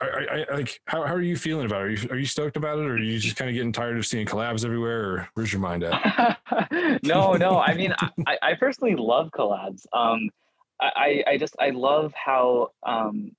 [0.00, 2.56] I, I, like how, how are you feeling about it are you, are you stoked
[2.56, 5.28] about it or are you just kind of getting tired of seeing collabs everywhere or
[5.34, 6.38] where's your mind at
[7.02, 7.58] no, no.
[7.58, 7.94] I mean,
[8.26, 9.86] I, I personally love collabs.
[9.92, 10.30] Um,
[10.80, 13.32] I, I just I love how um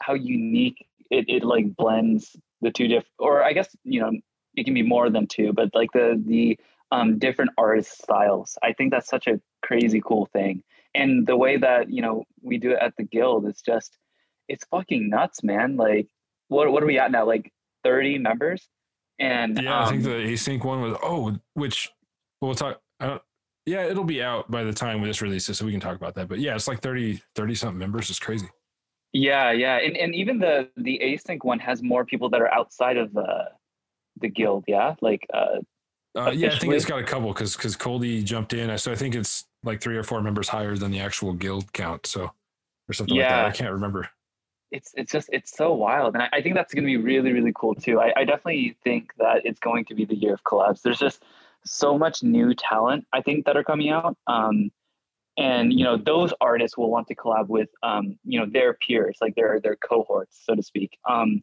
[0.00, 4.12] how unique it, it like blends the two different, or I guess you know
[4.54, 6.58] it can be more than two, but like the the
[6.92, 8.56] um different artist styles.
[8.62, 10.62] I think that's such a crazy cool thing,
[10.94, 13.98] and the way that you know we do it at the guild is just
[14.48, 15.76] it's fucking nuts, man.
[15.76, 16.08] Like,
[16.48, 17.26] what what are we at now?
[17.26, 17.52] Like
[17.84, 18.68] thirty members,
[19.18, 21.90] and yeah i think um, the async one was oh which
[22.40, 22.80] we'll talk
[23.64, 26.28] yeah it'll be out by the time this releases so we can talk about that
[26.28, 28.48] but yeah it's like 30 30 something members it's crazy
[29.12, 32.98] Yeah, yeah, and and even the the async one has more people that are outside
[32.98, 33.48] of the
[34.20, 34.64] the guild.
[34.66, 35.60] Yeah, like uh,
[36.14, 38.94] Uh, yeah, I think it's got a couple because because Coldie jumped in, so I
[38.94, 42.04] think it's like three or four members higher than the actual guild count.
[42.04, 42.30] So
[42.88, 43.42] or something like that.
[43.42, 43.46] Yeah.
[43.46, 44.10] I can't remember.
[44.70, 47.32] It's it's just it's so wild, and I, I think that's going to be really
[47.32, 48.00] really cool too.
[48.00, 50.82] I, I definitely think that it's going to be the year of collabs.
[50.82, 51.22] There's just
[51.64, 54.16] so much new talent I think that are coming out.
[54.26, 54.70] Um,
[55.38, 59.18] and you know those artists will want to collab with um, you know their peers,
[59.20, 60.98] like their their cohorts, so to speak.
[61.08, 61.42] Um,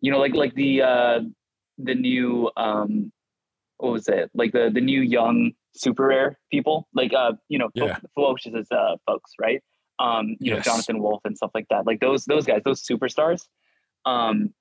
[0.00, 1.20] you know, like like the uh,
[1.78, 3.12] the new um,
[3.78, 4.30] what was it?
[4.34, 7.98] Like the the new young super rare people, like uh, you know, Yeah.
[8.16, 9.62] Fewocious uh, folks, right?
[9.98, 11.86] Um, you know, Jonathan Wolf and stuff like that.
[11.86, 13.42] Like those those guys, those superstars.
[14.04, 14.54] Um,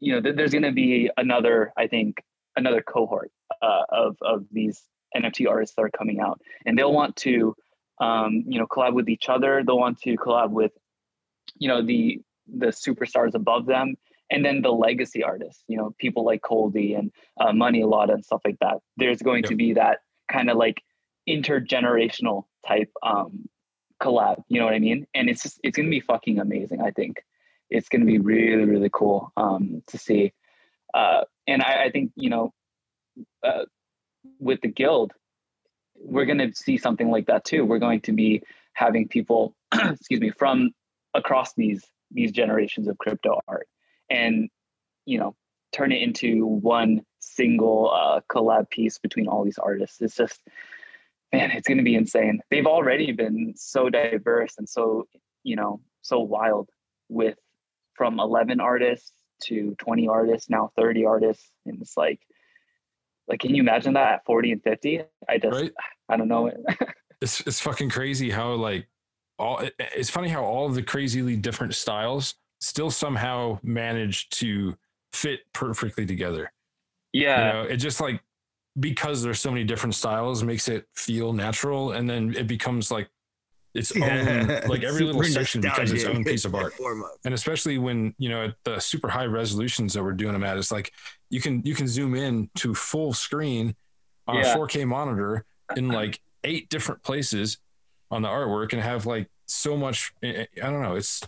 [0.00, 2.22] you know, th- there's going to be another, I think,
[2.56, 3.30] another cohort
[3.62, 4.82] uh, of of these
[5.16, 7.54] NFT artists that are coming out, and they'll want to,
[8.00, 9.62] um, you know, collab with each other.
[9.66, 10.72] They'll want to collab with,
[11.56, 13.94] you know, the the superstars above them,
[14.30, 15.64] and then the legacy artists.
[15.68, 18.78] You know, people like Coldie and uh, Money a lot and stuff like that.
[18.96, 19.98] There's going to be that
[20.30, 20.82] kind of like
[21.28, 23.48] intergenerational type um,
[24.04, 24.42] collab.
[24.48, 25.06] You know what I mean?
[25.14, 26.80] And it's just it's gonna be fucking amazing.
[26.82, 27.24] I think
[27.70, 30.32] it's gonna be really really cool um, to see.
[30.92, 32.52] Uh, and I, I think you know,
[33.42, 33.64] uh,
[34.38, 35.12] with the guild,
[35.96, 37.64] we're gonna see something like that too.
[37.64, 38.42] We're going to be
[38.74, 40.70] having people, excuse me, from
[41.14, 43.66] across these these generations of crypto art,
[44.10, 44.48] and
[45.06, 45.34] you know,
[45.72, 50.00] turn it into one single uh, collab piece between all these artists.
[50.00, 50.40] It's just
[51.36, 52.40] man, it's going to be insane.
[52.50, 55.06] They've already been so diverse and so,
[55.42, 56.68] you know, so wild
[57.08, 57.36] with
[57.94, 59.12] from 11 artists
[59.44, 61.50] to 20 artists, now 30 artists.
[61.66, 62.20] And it's like,
[63.28, 65.02] like, can you imagine that at 40 and 50?
[65.28, 65.72] I just, Right.
[66.08, 66.50] I don't know.
[67.20, 68.86] it's it's fucking crazy how like
[69.38, 74.74] all it- it's funny how all of the crazily different styles still somehow manage to
[75.12, 76.52] fit perfectly together.
[77.12, 77.46] yeah.
[77.46, 78.20] You know, it just like
[78.80, 83.08] because there's so many different styles makes it feel natural and then it becomes like
[83.74, 86.72] its own like every little section becomes its own piece of art.
[87.24, 90.56] and especially when you know at the super high resolutions that we're doing them at
[90.56, 90.92] it's like
[91.30, 93.74] you can you can zoom in to full screen
[94.26, 94.54] on Yeah.
[94.54, 95.44] a 4k monitor
[95.76, 97.58] in like eight different places
[98.10, 101.20] on the artwork and have like so much i I don't know it's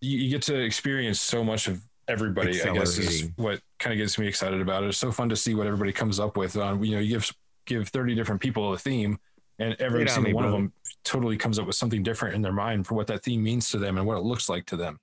[0.00, 3.98] you, you get to experience so much of everybody i guess is what kind of
[3.98, 4.88] gets me excited about it.
[4.88, 6.56] It's so fun to see what everybody comes up with.
[6.56, 7.32] On you know you give
[7.66, 9.18] give 30 different people a theme
[9.58, 10.72] and every Get on single me, one of them
[11.04, 13.78] totally comes up with something different in their mind for what that theme means to
[13.78, 14.98] them and what it looks like to them.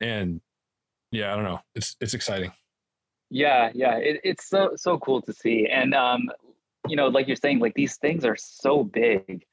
[0.00, 0.40] And
[1.12, 1.60] yeah i don't know.
[1.74, 2.52] It's it's exciting.
[3.30, 3.96] Yeah yeah.
[3.96, 5.68] It, it's so so cool to see.
[5.68, 6.30] And um
[6.88, 9.44] you know like you're saying like these things are so big.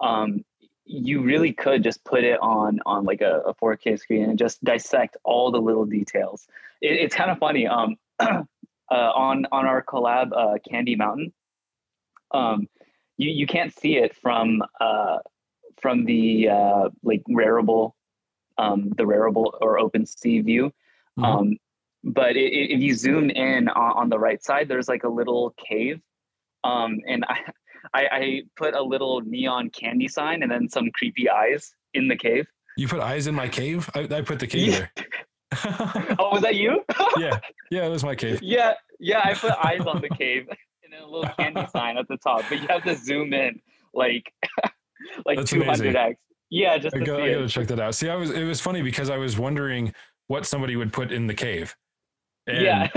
[0.00, 0.44] Um
[0.86, 4.62] you really could just put it on on like a, a 4k screen and just
[4.64, 6.46] dissect all the little details
[6.82, 8.42] it, it's kind of funny um uh,
[8.90, 11.32] on on our collab uh candy mountain
[12.32, 12.68] um
[13.16, 15.18] you you can't see it from uh
[15.80, 17.92] from the uh like Rarible
[18.58, 20.72] um the Rarible or OpenSea view
[21.18, 21.24] Mhm.
[21.24, 21.56] um
[22.02, 25.08] but i i- if you zoom in on, on the right side there's like a
[25.08, 26.00] little cave
[26.64, 27.38] um and I,
[27.92, 32.16] I i put a little neon candy sign and then some creepy eyes in the
[32.16, 32.46] cave.
[32.76, 33.88] You put eyes in my cave?
[33.94, 34.86] I, I put the cave Yeah.
[34.96, 35.06] there.
[36.18, 36.82] Oh was that you?
[37.18, 37.38] Yeah.
[37.70, 38.40] Yeah it was my cave.
[38.42, 40.46] Yeah yeah i put eyes on the cave
[40.82, 43.60] and then a little candy sign at the top but you have to zoom in
[43.92, 44.32] like
[45.26, 46.14] like 200x
[46.50, 47.94] yeah just I, to go, I gotta check that out.
[47.94, 49.92] See i was it was funny because i was wondering
[50.28, 51.74] what somebody would put in the cave.
[52.46, 52.88] And yeah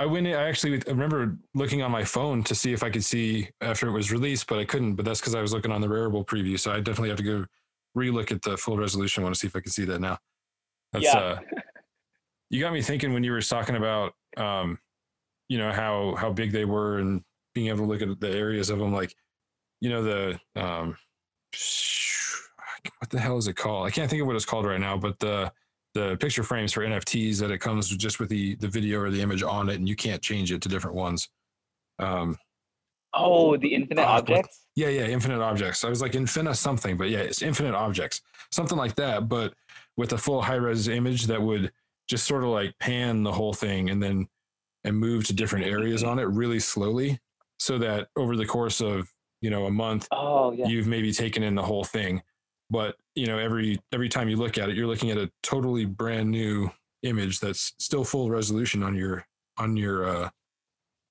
[0.00, 2.90] I went in, I actually I remember looking on my phone to see if I
[2.90, 4.94] could see after it was released, but I couldn't.
[4.94, 6.58] But that's because I was looking on the Rarible preview.
[6.58, 7.44] So I definitely have to go
[7.96, 10.18] relook at the full resolution Want to see if I can see that now.
[10.92, 11.18] That's Yeah.
[11.18, 11.40] uh
[12.50, 14.78] you got me thinking when you were talking about um,
[15.48, 17.22] you know, how how big they were and
[17.54, 19.14] being able to look at the areas of them, like,
[19.80, 20.96] you know, the um
[23.00, 23.86] what the hell is it called?
[23.86, 25.52] I can't think of what it's called right now, but the
[25.94, 29.20] the picture frames for NFTs that it comes just with the the video or the
[29.20, 31.28] image on it, and you can't change it to different ones.
[31.98, 32.36] Um,
[33.14, 34.64] oh the infinite what- objects?
[34.76, 35.82] Yeah, yeah, infinite objects.
[35.82, 38.20] I was like infina something, but yeah, it's infinite objects,
[38.52, 39.52] something like that, but
[39.96, 41.72] with a full high res image that would
[42.08, 44.28] just sort of like pan the whole thing and then
[44.84, 47.18] and move to different areas on it really slowly,
[47.58, 50.66] so that over the course of you know a month oh yeah.
[50.66, 52.22] you've maybe taken in the whole thing.
[52.70, 55.84] But you know every every time you look at it you're looking at a totally
[55.84, 56.70] brand new
[57.02, 59.24] image that's still full resolution on your
[59.56, 60.30] on your uh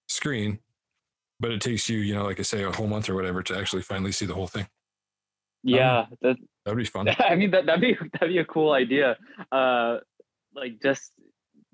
[0.08, 0.60] screen
[1.40, 3.58] but it takes you you know like i say a whole month or whatever to
[3.58, 4.68] actually finally see the whole thing
[5.64, 9.18] yeah that, that'd be fun I mean that that'd be that'd be a cool idea.
[9.52, 9.98] Uh,
[10.54, 11.12] like just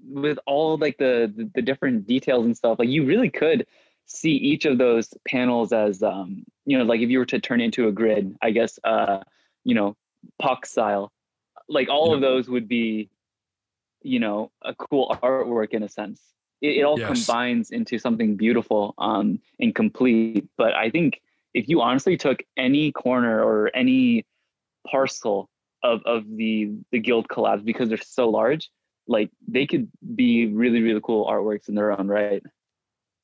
[0.05, 2.79] with all like the, the the different details and stuff.
[2.79, 3.65] Like you really could
[4.05, 7.61] see each of those panels as um you know like if you were to turn
[7.61, 9.19] into a grid, I guess uh
[9.63, 9.95] you know
[10.39, 11.11] puck style.
[11.69, 13.09] Like all of those would be
[14.01, 16.21] you know a cool artwork in a sense.
[16.61, 17.25] it, it all Yes.
[17.25, 20.45] combines into something beautiful um, and complete.
[20.57, 21.21] But I think
[21.53, 24.25] if you honestly took any corner or any
[24.89, 25.49] parcel
[25.83, 28.69] of, of the the guild collabs because they're so large,
[29.07, 32.43] like they could be really really cool artworks in their own right.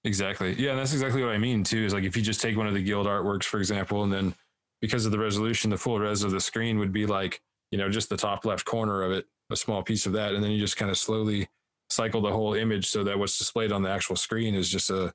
[0.06, 0.54] Exactly.
[0.58, 1.84] Yeah, and that's exactly what I mean too.
[1.84, 4.34] Is like if you just take one of the guild artworks, for example, and then
[4.82, 7.89] because of the resolution, the full res of the screen would be like, you know,
[7.89, 10.59] just the top left corner of it, a small piece of that, and then you
[10.59, 11.47] just kind of slowly
[11.89, 15.13] cycle the whole image so that what's displayed on the actual screen is just a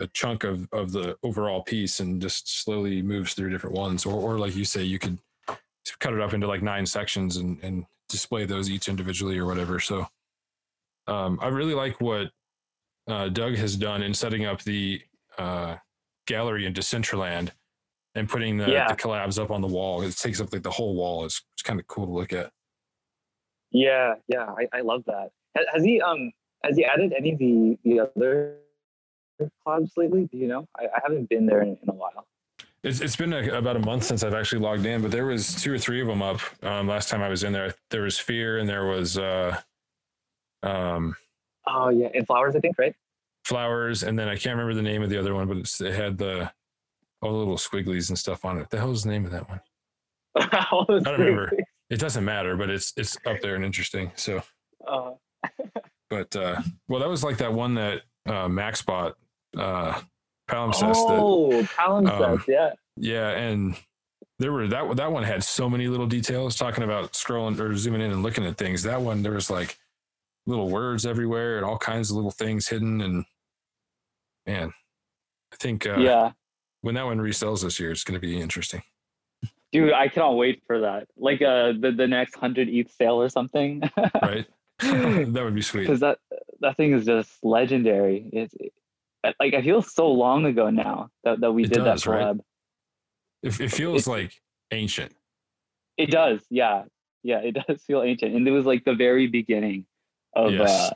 [0.00, 4.04] a chunk of of the overall piece and just slowly moves through different ones.
[4.04, 5.18] Or or like you say, you could
[5.98, 9.78] cut it up into like nine sections and and display those each individually or whatever.
[9.80, 10.06] So
[11.06, 12.30] um, I really like what
[13.08, 15.00] uh, Doug has done in setting up the
[15.38, 15.76] uh,
[16.26, 17.50] gallery in Decentraland
[18.14, 18.88] and putting the, Yeah.
[18.88, 20.02] the collabs up on the wall.
[20.02, 21.24] It takes up like the whole wall.
[21.24, 22.50] It's, it's kind of cool to look at.
[23.70, 25.30] Yeah, yeah, I, I love that.
[25.56, 26.30] Has, has he um
[26.62, 28.56] has he added any of the the other
[29.64, 30.28] clubs lately?
[30.30, 30.68] Do you know?
[30.78, 32.26] I, I haven't been there in, in a while.
[32.84, 35.54] It's, it's been a, about a month since I've actually logged in, but there was
[35.54, 37.74] two or three of them up um, last time I was in there.
[37.90, 39.56] There was Fear and there was uh,
[40.62, 41.14] um,
[41.66, 42.94] Oh yeah, and flowers, I think, right?
[43.44, 45.94] Flowers, and then I can't remember the name of the other one, but it's, it
[45.94, 46.50] had the
[47.22, 48.68] all the little squigglies and stuff on it.
[48.70, 49.60] The hell's the name of that one?
[50.36, 51.52] I don't remember.
[51.90, 54.10] It doesn't matter, but it's it's up there and interesting.
[54.16, 54.42] So
[54.86, 55.12] Uh,
[56.10, 59.14] but uh well that was like that one that uh max bought
[59.56, 60.00] uh
[60.50, 62.70] palimpsest that oh, palimpsest, um, yeah.
[62.96, 63.74] yeah and
[64.38, 68.00] there were that that one had so many little details talking about scrolling or zooming
[68.02, 69.78] in and looking at things that one there was like
[70.46, 73.24] little words everywhere and all kinds of little things hidden and
[74.46, 74.72] man
[75.52, 76.32] i think uh yeah.
[76.82, 78.82] When that one resells this year it's going to be interesting
[79.72, 81.08] Dude, I cannot wait for that.
[81.16, 83.80] Like uh the, the next hundred ETH sale or something.
[84.22, 84.46] right
[84.80, 86.18] that would be sweet Because that
[86.60, 88.28] that thing is just legendary.
[88.34, 88.72] It's it,
[89.40, 92.22] like I feel so long ago now that, that we It did does, that right?
[92.36, 92.40] collab.
[93.42, 95.14] it, it feels like ancient
[95.96, 96.84] It does, yeah.
[97.22, 98.34] Yeah, it does feel ancient.
[98.34, 99.86] And it was like the very beginning
[100.36, 100.70] of Yes.
[100.70, 100.94] uh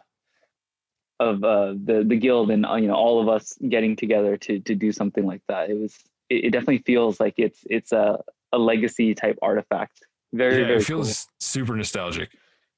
[1.19, 4.61] of uh the the guild and uh, you know all of us getting together to
[4.61, 5.71] to do something like that.
[5.71, 5.97] It was
[6.29, 8.21] it, it definitely feels like it's it's a
[8.53, 10.07] a legacy type artifact.
[10.33, 12.31] Very yeah very it feels super nostalgic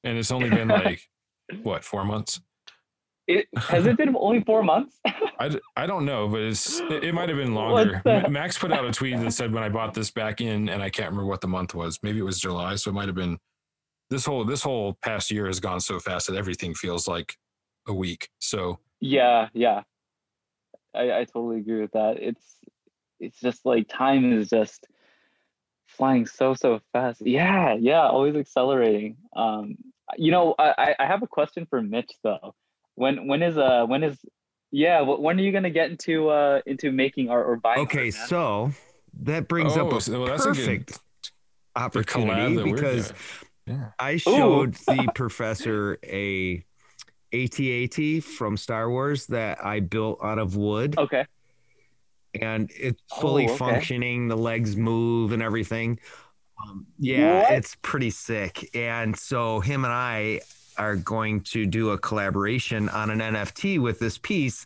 [0.03, 1.01] and it's only been like
[1.63, 2.41] what four months.
[3.27, 4.99] It, has it been only 4 months?
[5.05, 8.01] I, I don't know, but it's it, it might have been longer.
[8.27, 10.89] Max put out a tweet that said when I bought this back in, and I
[10.89, 11.99] can't remember what the month was.
[12.01, 13.37] Maybe it was July, so it might have been
[14.09, 17.35] this whole this whole past year has gone so fast that everything feels like
[17.89, 18.29] a week.
[18.39, 19.81] So Yeah, yeah.
[20.95, 22.17] I, I totally agree with that.
[22.21, 22.43] It's
[23.19, 24.87] it's just like time is just
[25.87, 27.21] flying so so fast.
[27.25, 29.17] Yeah, yeah, always accelerating.
[29.35, 29.75] Um,
[30.17, 32.55] you know, I I- I have a question for Mitch though.
[32.95, 34.17] When when is uh when is
[34.71, 37.81] yeah when are you gonna get into uh into making art or buying?
[37.81, 38.71] Okay, art, so
[39.21, 40.99] that brings up Oh, a so- well, that's a good- perfect
[41.75, 43.13] opportunity because.
[43.67, 43.91] Yeah.
[43.99, 46.65] I showed the professor a
[47.33, 51.25] AT-AT from Star Wars that I built out of wood, okay.
[52.39, 53.57] and it's fully Oh, okay.
[53.57, 54.27] functioning.
[54.27, 55.99] The legs move and everything.
[56.67, 57.53] Um, yeah, What?
[57.53, 58.69] it's pretty sick.
[58.75, 60.41] And so him and I
[60.77, 64.65] are going to do a collaboration on an NFT with this piece,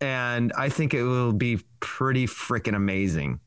[0.00, 3.40] and I think it will be pretty freaking amazing.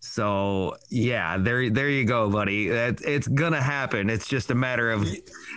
[0.00, 2.68] So yeah, there, there you go, buddy.
[2.68, 4.08] It, it's gonna happen.
[4.10, 5.06] It's just a matter of,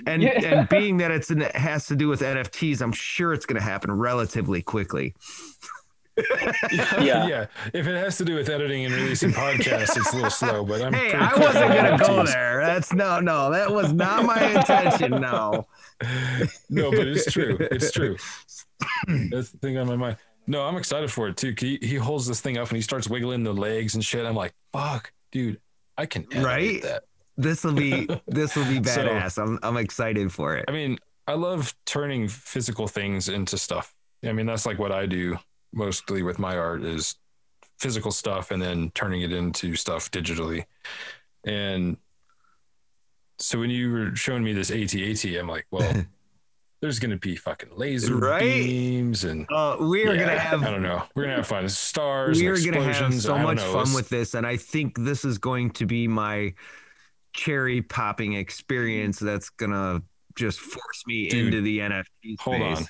[0.08, 0.32] and Yeah.
[0.44, 3.62] and being that it's an, it has to do with NFTs, I'm sure it's gonna
[3.62, 5.14] happen relatively quickly.
[6.72, 7.26] Yeah.
[7.26, 7.46] yeah.
[7.74, 10.64] If it has to do with editing and releasing podcasts, it's a little slow.
[10.64, 12.64] But I'm Hey, I wasn't gonna go there.
[12.66, 15.12] That's no, no, that was not my intention.
[15.12, 15.68] No.
[16.70, 17.58] no, but it's true.
[17.60, 18.18] It's true.
[19.08, 20.18] That's the thing on my mind.
[20.52, 21.56] No, I'm excited for it too.
[21.58, 24.26] He, he holds this thing up and he starts wiggling the legs and shit.
[24.26, 25.62] I'm like, fuck, dude,
[25.98, 26.82] I can Right?
[26.82, 27.04] that.
[27.38, 29.42] This will be this will be So- badass.
[29.42, 30.66] I'm I'm excited for it.
[30.68, 33.94] I mean, I love turning physical things into stuff.
[34.26, 35.38] I mean, that's like what I do
[35.74, 37.16] mostly with my art is
[37.80, 40.66] physical stuff and then turning it into stuff digitally.
[41.46, 41.96] And
[43.40, 45.94] so when you were showing me this AT-AT, I'm like, well,
[46.82, 48.42] there's gonna be fucking laser Right?
[48.42, 51.04] beams and Uh, we are gonna have I don't know.
[51.16, 51.70] We're gonna have fun.
[51.70, 52.40] Stars.
[52.42, 53.72] We are gonna have so much know.
[53.74, 56.54] fun with this, and I think this is going to be my
[57.34, 59.20] cherry popping experience.
[59.20, 60.02] That's gonna
[60.36, 62.78] just force me Dude, into the NFT hold space.
[62.78, 62.88] on.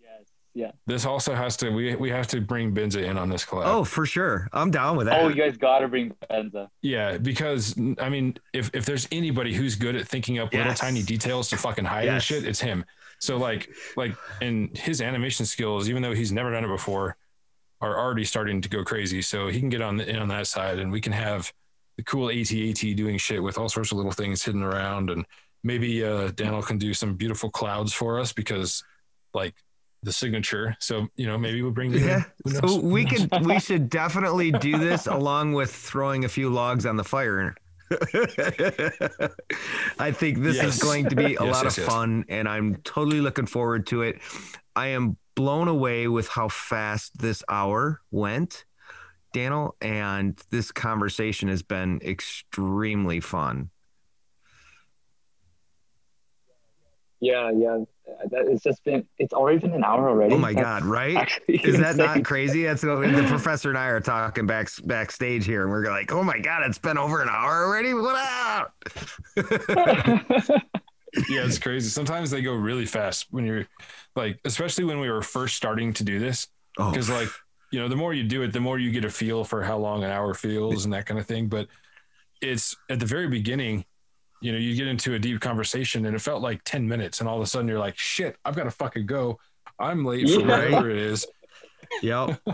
[0.00, 0.26] Yes.
[0.54, 0.70] Yeah.
[0.86, 1.70] This also has to.
[1.70, 3.66] We we have to bring Benza in on this collab.
[3.66, 4.48] Oh, for sure.
[4.52, 5.20] I'm down with that.
[5.20, 6.68] Oh, you guys gotta bring Benza.
[6.80, 11.02] Yeah, because I mean, if if there's anybody who's good at thinking up little tiny
[11.02, 12.84] details to fucking hide and shit, it's him.
[13.22, 17.16] So like like and his animation skills, even though he's never done it before,
[17.80, 19.22] are already starting to go crazy.
[19.22, 21.52] So he can get on the, in on that side, and we can have
[21.96, 25.24] the cool AT-AT doing shit with all sorts of little things hidden around, and
[25.62, 28.82] maybe uh, Daniel can do some beautiful clouds for us because
[29.34, 29.54] like
[30.02, 30.76] the signature.
[30.80, 31.92] So you know maybe we'll bring.
[31.92, 32.24] Yeah.
[32.44, 36.96] So we could we should definitely do this along with throwing a few logs on
[36.96, 37.54] the fire.
[39.98, 40.76] I think this Yes.
[40.76, 43.86] is going to be a Yes, lot yes, of fun and I'm totally looking forward
[43.88, 44.20] to it.
[44.76, 48.64] I am blown away with how fast this hour went,
[49.32, 53.70] Daniel, and this conversation has been extremely fun.
[57.22, 57.84] Yeah, yeah.
[58.30, 59.06] That, it's just been.
[59.20, 60.34] It's already been an hour already.
[60.34, 61.40] Oh my That's god, right?
[61.46, 62.64] Is that not crazy?
[62.64, 66.24] That's what the professor and I are talking back backstage here, and we're like, "Oh
[66.24, 67.94] my god, it's been over an hour already!
[67.94, 68.74] What up?"
[71.28, 71.88] yeah, it's crazy.
[71.90, 73.68] Sometimes they go really fast when you're
[74.16, 77.28] like, especially when we were first starting to do this, Oh, because like
[77.70, 79.78] you know, the more you do it, the more you get a feel for how
[79.78, 81.46] long an hour feels and that kind of thing.
[81.46, 81.68] But
[82.40, 83.84] it's at the very beginning,
[84.42, 87.28] you know, you get into a deep conversation and it felt like ten minutes, and
[87.28, 89.38] all of a sudden you're like, shit, I've got to fucking go.
[89.78, 90.46] I'm late for Yeah.
[90.46, 91.26] whatever it is.
[92.02, 92.40] yep.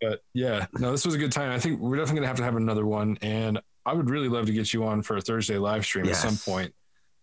[0.00, 1.50] But yeah, no, this was a good time.
[1.50, 4.44] I think we're definitely gonna have to have another one, and I would really love
[4.46, 6.74] to get you on for a Thursday live stream at some point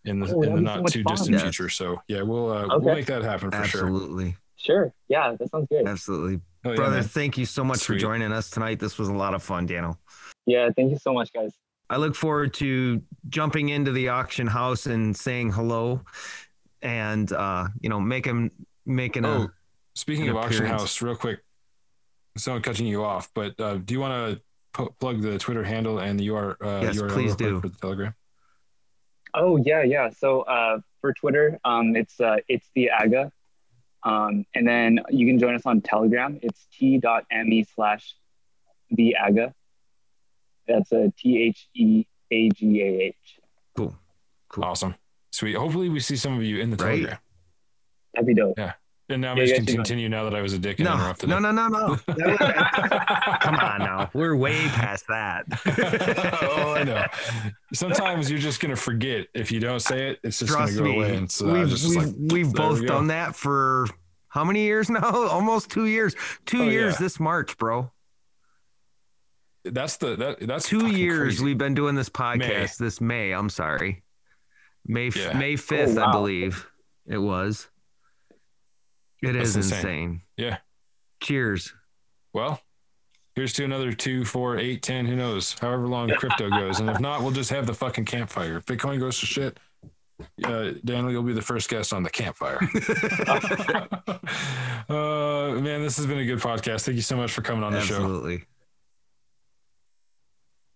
[0.04, 1.12] in the Oh, in the be so not too fun.
[1.14, 1.42] distant Yes.
[1.42, 1.68] future.
[1.68, 2.84] So yeah, we'll uh, Okay.
[2.84, 3.82] we'll make that happen for sure.
[3.86, 4.36] Absolutely.
[4.56, 4.92] sure.
[5.08, 5.86] Yeah, that sounds good.
[5.86, 6.40] Absolutely.
[6.64, 7.04] Oh, yeah, Brother, man.
[7.04, 7.94] thank you so much Sweet.
[7.96, 8.80] for joining us tonight.
[8.80, 9.96] This was a lot of fun, Daniel.
[10.46, 11.54] Yeah, thank you so much, guys.
[11.90, 16.00] I look forward to jumping into the auction house and saying hello
[16.82, 18.50] and uh, you know, making
[18.86, 19.52] making Oh, a
[19.94, 21.40] speaking an of auction house, real quick.
[22.36, 24.40] Someone cutting you off, but uh, do you want
[24.74, 27.60] to plug the Twitter handle and the UR, uh, Yes, URL please do.
[27.60, 28.14] for the Telegram?
[29.34, 30.10] Oh yeah, yeah.
[30.10, 33.30] So uh, for Twitter, um, it's uh, it's the AGA,
[34.02, 36.38] um, and then you can join us on Telegram.
[36.42, 38.14] It's t.me slash
[38.90, 39.54] the AGA.
[40.68, 43.16] That's a T H E A G A H.
[43.76, 43.94] cool.
[44.48, 44.64] Cool.
[44.64, 44.94] Awesome,
[45.32, 45.56] sweet.
[45.56, 46.96] Hopefully, we see some of you in the Right.
[46.96, 47.18] Telegram.
[48.14, 48.54] That'd be dope.
[48.58, 48.72] Yeah.
[49.10, 50.78] And now I'm Yeah, just going to should- continue now that I was a dick
[50.78, 51.28] and No, interrupted.
[51.28, 51.40] no, it.
[51.40, 51.96] no, no, no.
[53.42, 54.10] Come on now.
[54.14, 55.44] We're way past that.
[56.42, 57.04] oh, I know.
[57.74, 60.20] Sometimes you're just gonna forget if you don't say it.
[60.22, 60.96] It's just gonna go me.
[60.96, 61.16] away.
[61.16, 63.86] And so we've just we've, like, we've both we done that for
[64.28, 65.00] how many years now?
[65.28, 66.14] Almost two years.
[66.46, 67.00] Two Oh, years yeah.
[67.00, 67.90] this March, bro.
[69.64, 71.44] That's the that that's Two years crazy.
[71.44, 72.80] we've been doing this podcast.
[72.80, 72.86] May.
[72.86, 74.02] This May, I'm sorry.
[74.86, 75.36] May Yeah.
[75.38, 76.12] May 5th, I wow.
[76.12, 76.66] believe
[77.06, 77.68] it was.
[79.22, 79.78] It That's is insane.
[79.78, 80.20] insane.
[80.36, 80.58] Yeah.
[81.20, 81.72] Cheers.
[82.34, 82.60] Well,
[83.34, 85.06] here's to another two, four, eight, ten.
[85.06, 85.54] Who knows?
[85.58, 88.58] However long crypto goes, and if not, we'll just have the fucking campfire.
[88.58, 89.58] If Bitcoin goes to shit,
[90.44, 92.58] uh, Daniel, you'll be the first guest on the campfire.
[94.88, 96.82] uh, man, this has been a good podcast.
[96.84, 97.94] Thank you so much for coming on the show.
[97.94, 98.44] Absolutely.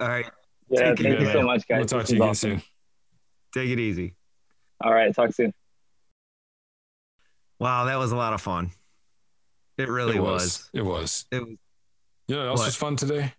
[0.01, 0.27] All right.
[0.71, 1.79] Yeah, Take it thank you easy, so much, guys.
[1.79, 2.51] We'll talk This to you again awesome.
[2.51, 2.63] soon.
[3.55, 4.15] Take it easy.
[4.83, 5.53] All right, talk soon.
[7.59, 8.71] Wow, that was a lot of fun.
[9.79, 10.69] It really it was.
[10.73, 11.25] It was.
[11.33, 11.49] It was.
[12.29, 12.67] You know what else What?
[12.67, 13.33] was fun today?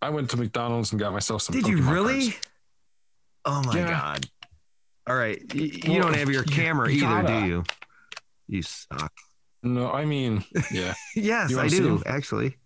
[0.00, 1.54] I went to McDonald's and got myself some.
[1.54, 2.30] Did you really?
[2.30, 2.40] cards.
[3.44, 3.88] Oh my Yeah.
[3.90, 4.26] god!
[5.08, 7.40] All right, y- you, Well, don't have your camera you either, gotta.
[7.40, 7.64] do you?
[8.48, 9.12] You suck.
[9.62, 10.94] No, I mean, yeah.
[11.16, 12.56] Yes, I wanna see actually.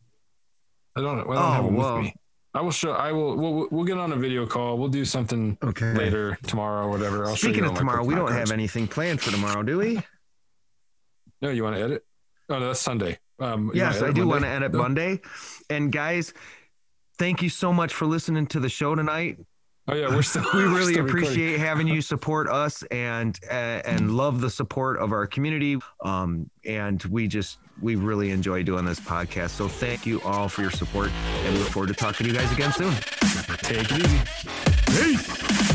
[0.96, 1.20] I don't.
[1.20, 1.96] I don't Oh, have them whoa.
[1.96, 2.14] with me.
[2.54, 2.92] I will show.
[2.92, 3.36] I will.
[3.36, 4.78] We'll, we'll get on a video call.
[4.78, 5.92] We'll do something Okay.
[5.92, 7.26] later tomorrow or whatever.
[7.26, 10.00] I'll Speaking of tomorrow, we don't have anything planned for tomorrow, do we?
[11.42, 12.04] No, you want to edit?
[12.48, 13.18] Oh no, that's Sunday.
[13.40, 14.78] Um, yes, I do want to edit No?
[14.78, 15.20] Monday.
[15.68, 16.32] And guys,
[17.18, 19.38] thank you so much for listening to the show tonight.
[19.88, 20.44] Oh yeah, we're still.
[20.54, 21.24] we really still recording.
[21.28, 26.48] appreciate having you support us and uh, and love the support of our community um
[26.64, 29.50] and we just we really enjoy doing this podcast.
[29.50, 31.10] So thank you all for your support
[31.44, 32.94] and we look forward to talking to you guys again soon.
[33.58, 34.20] Take it easy.
[34.86, 35.73] peace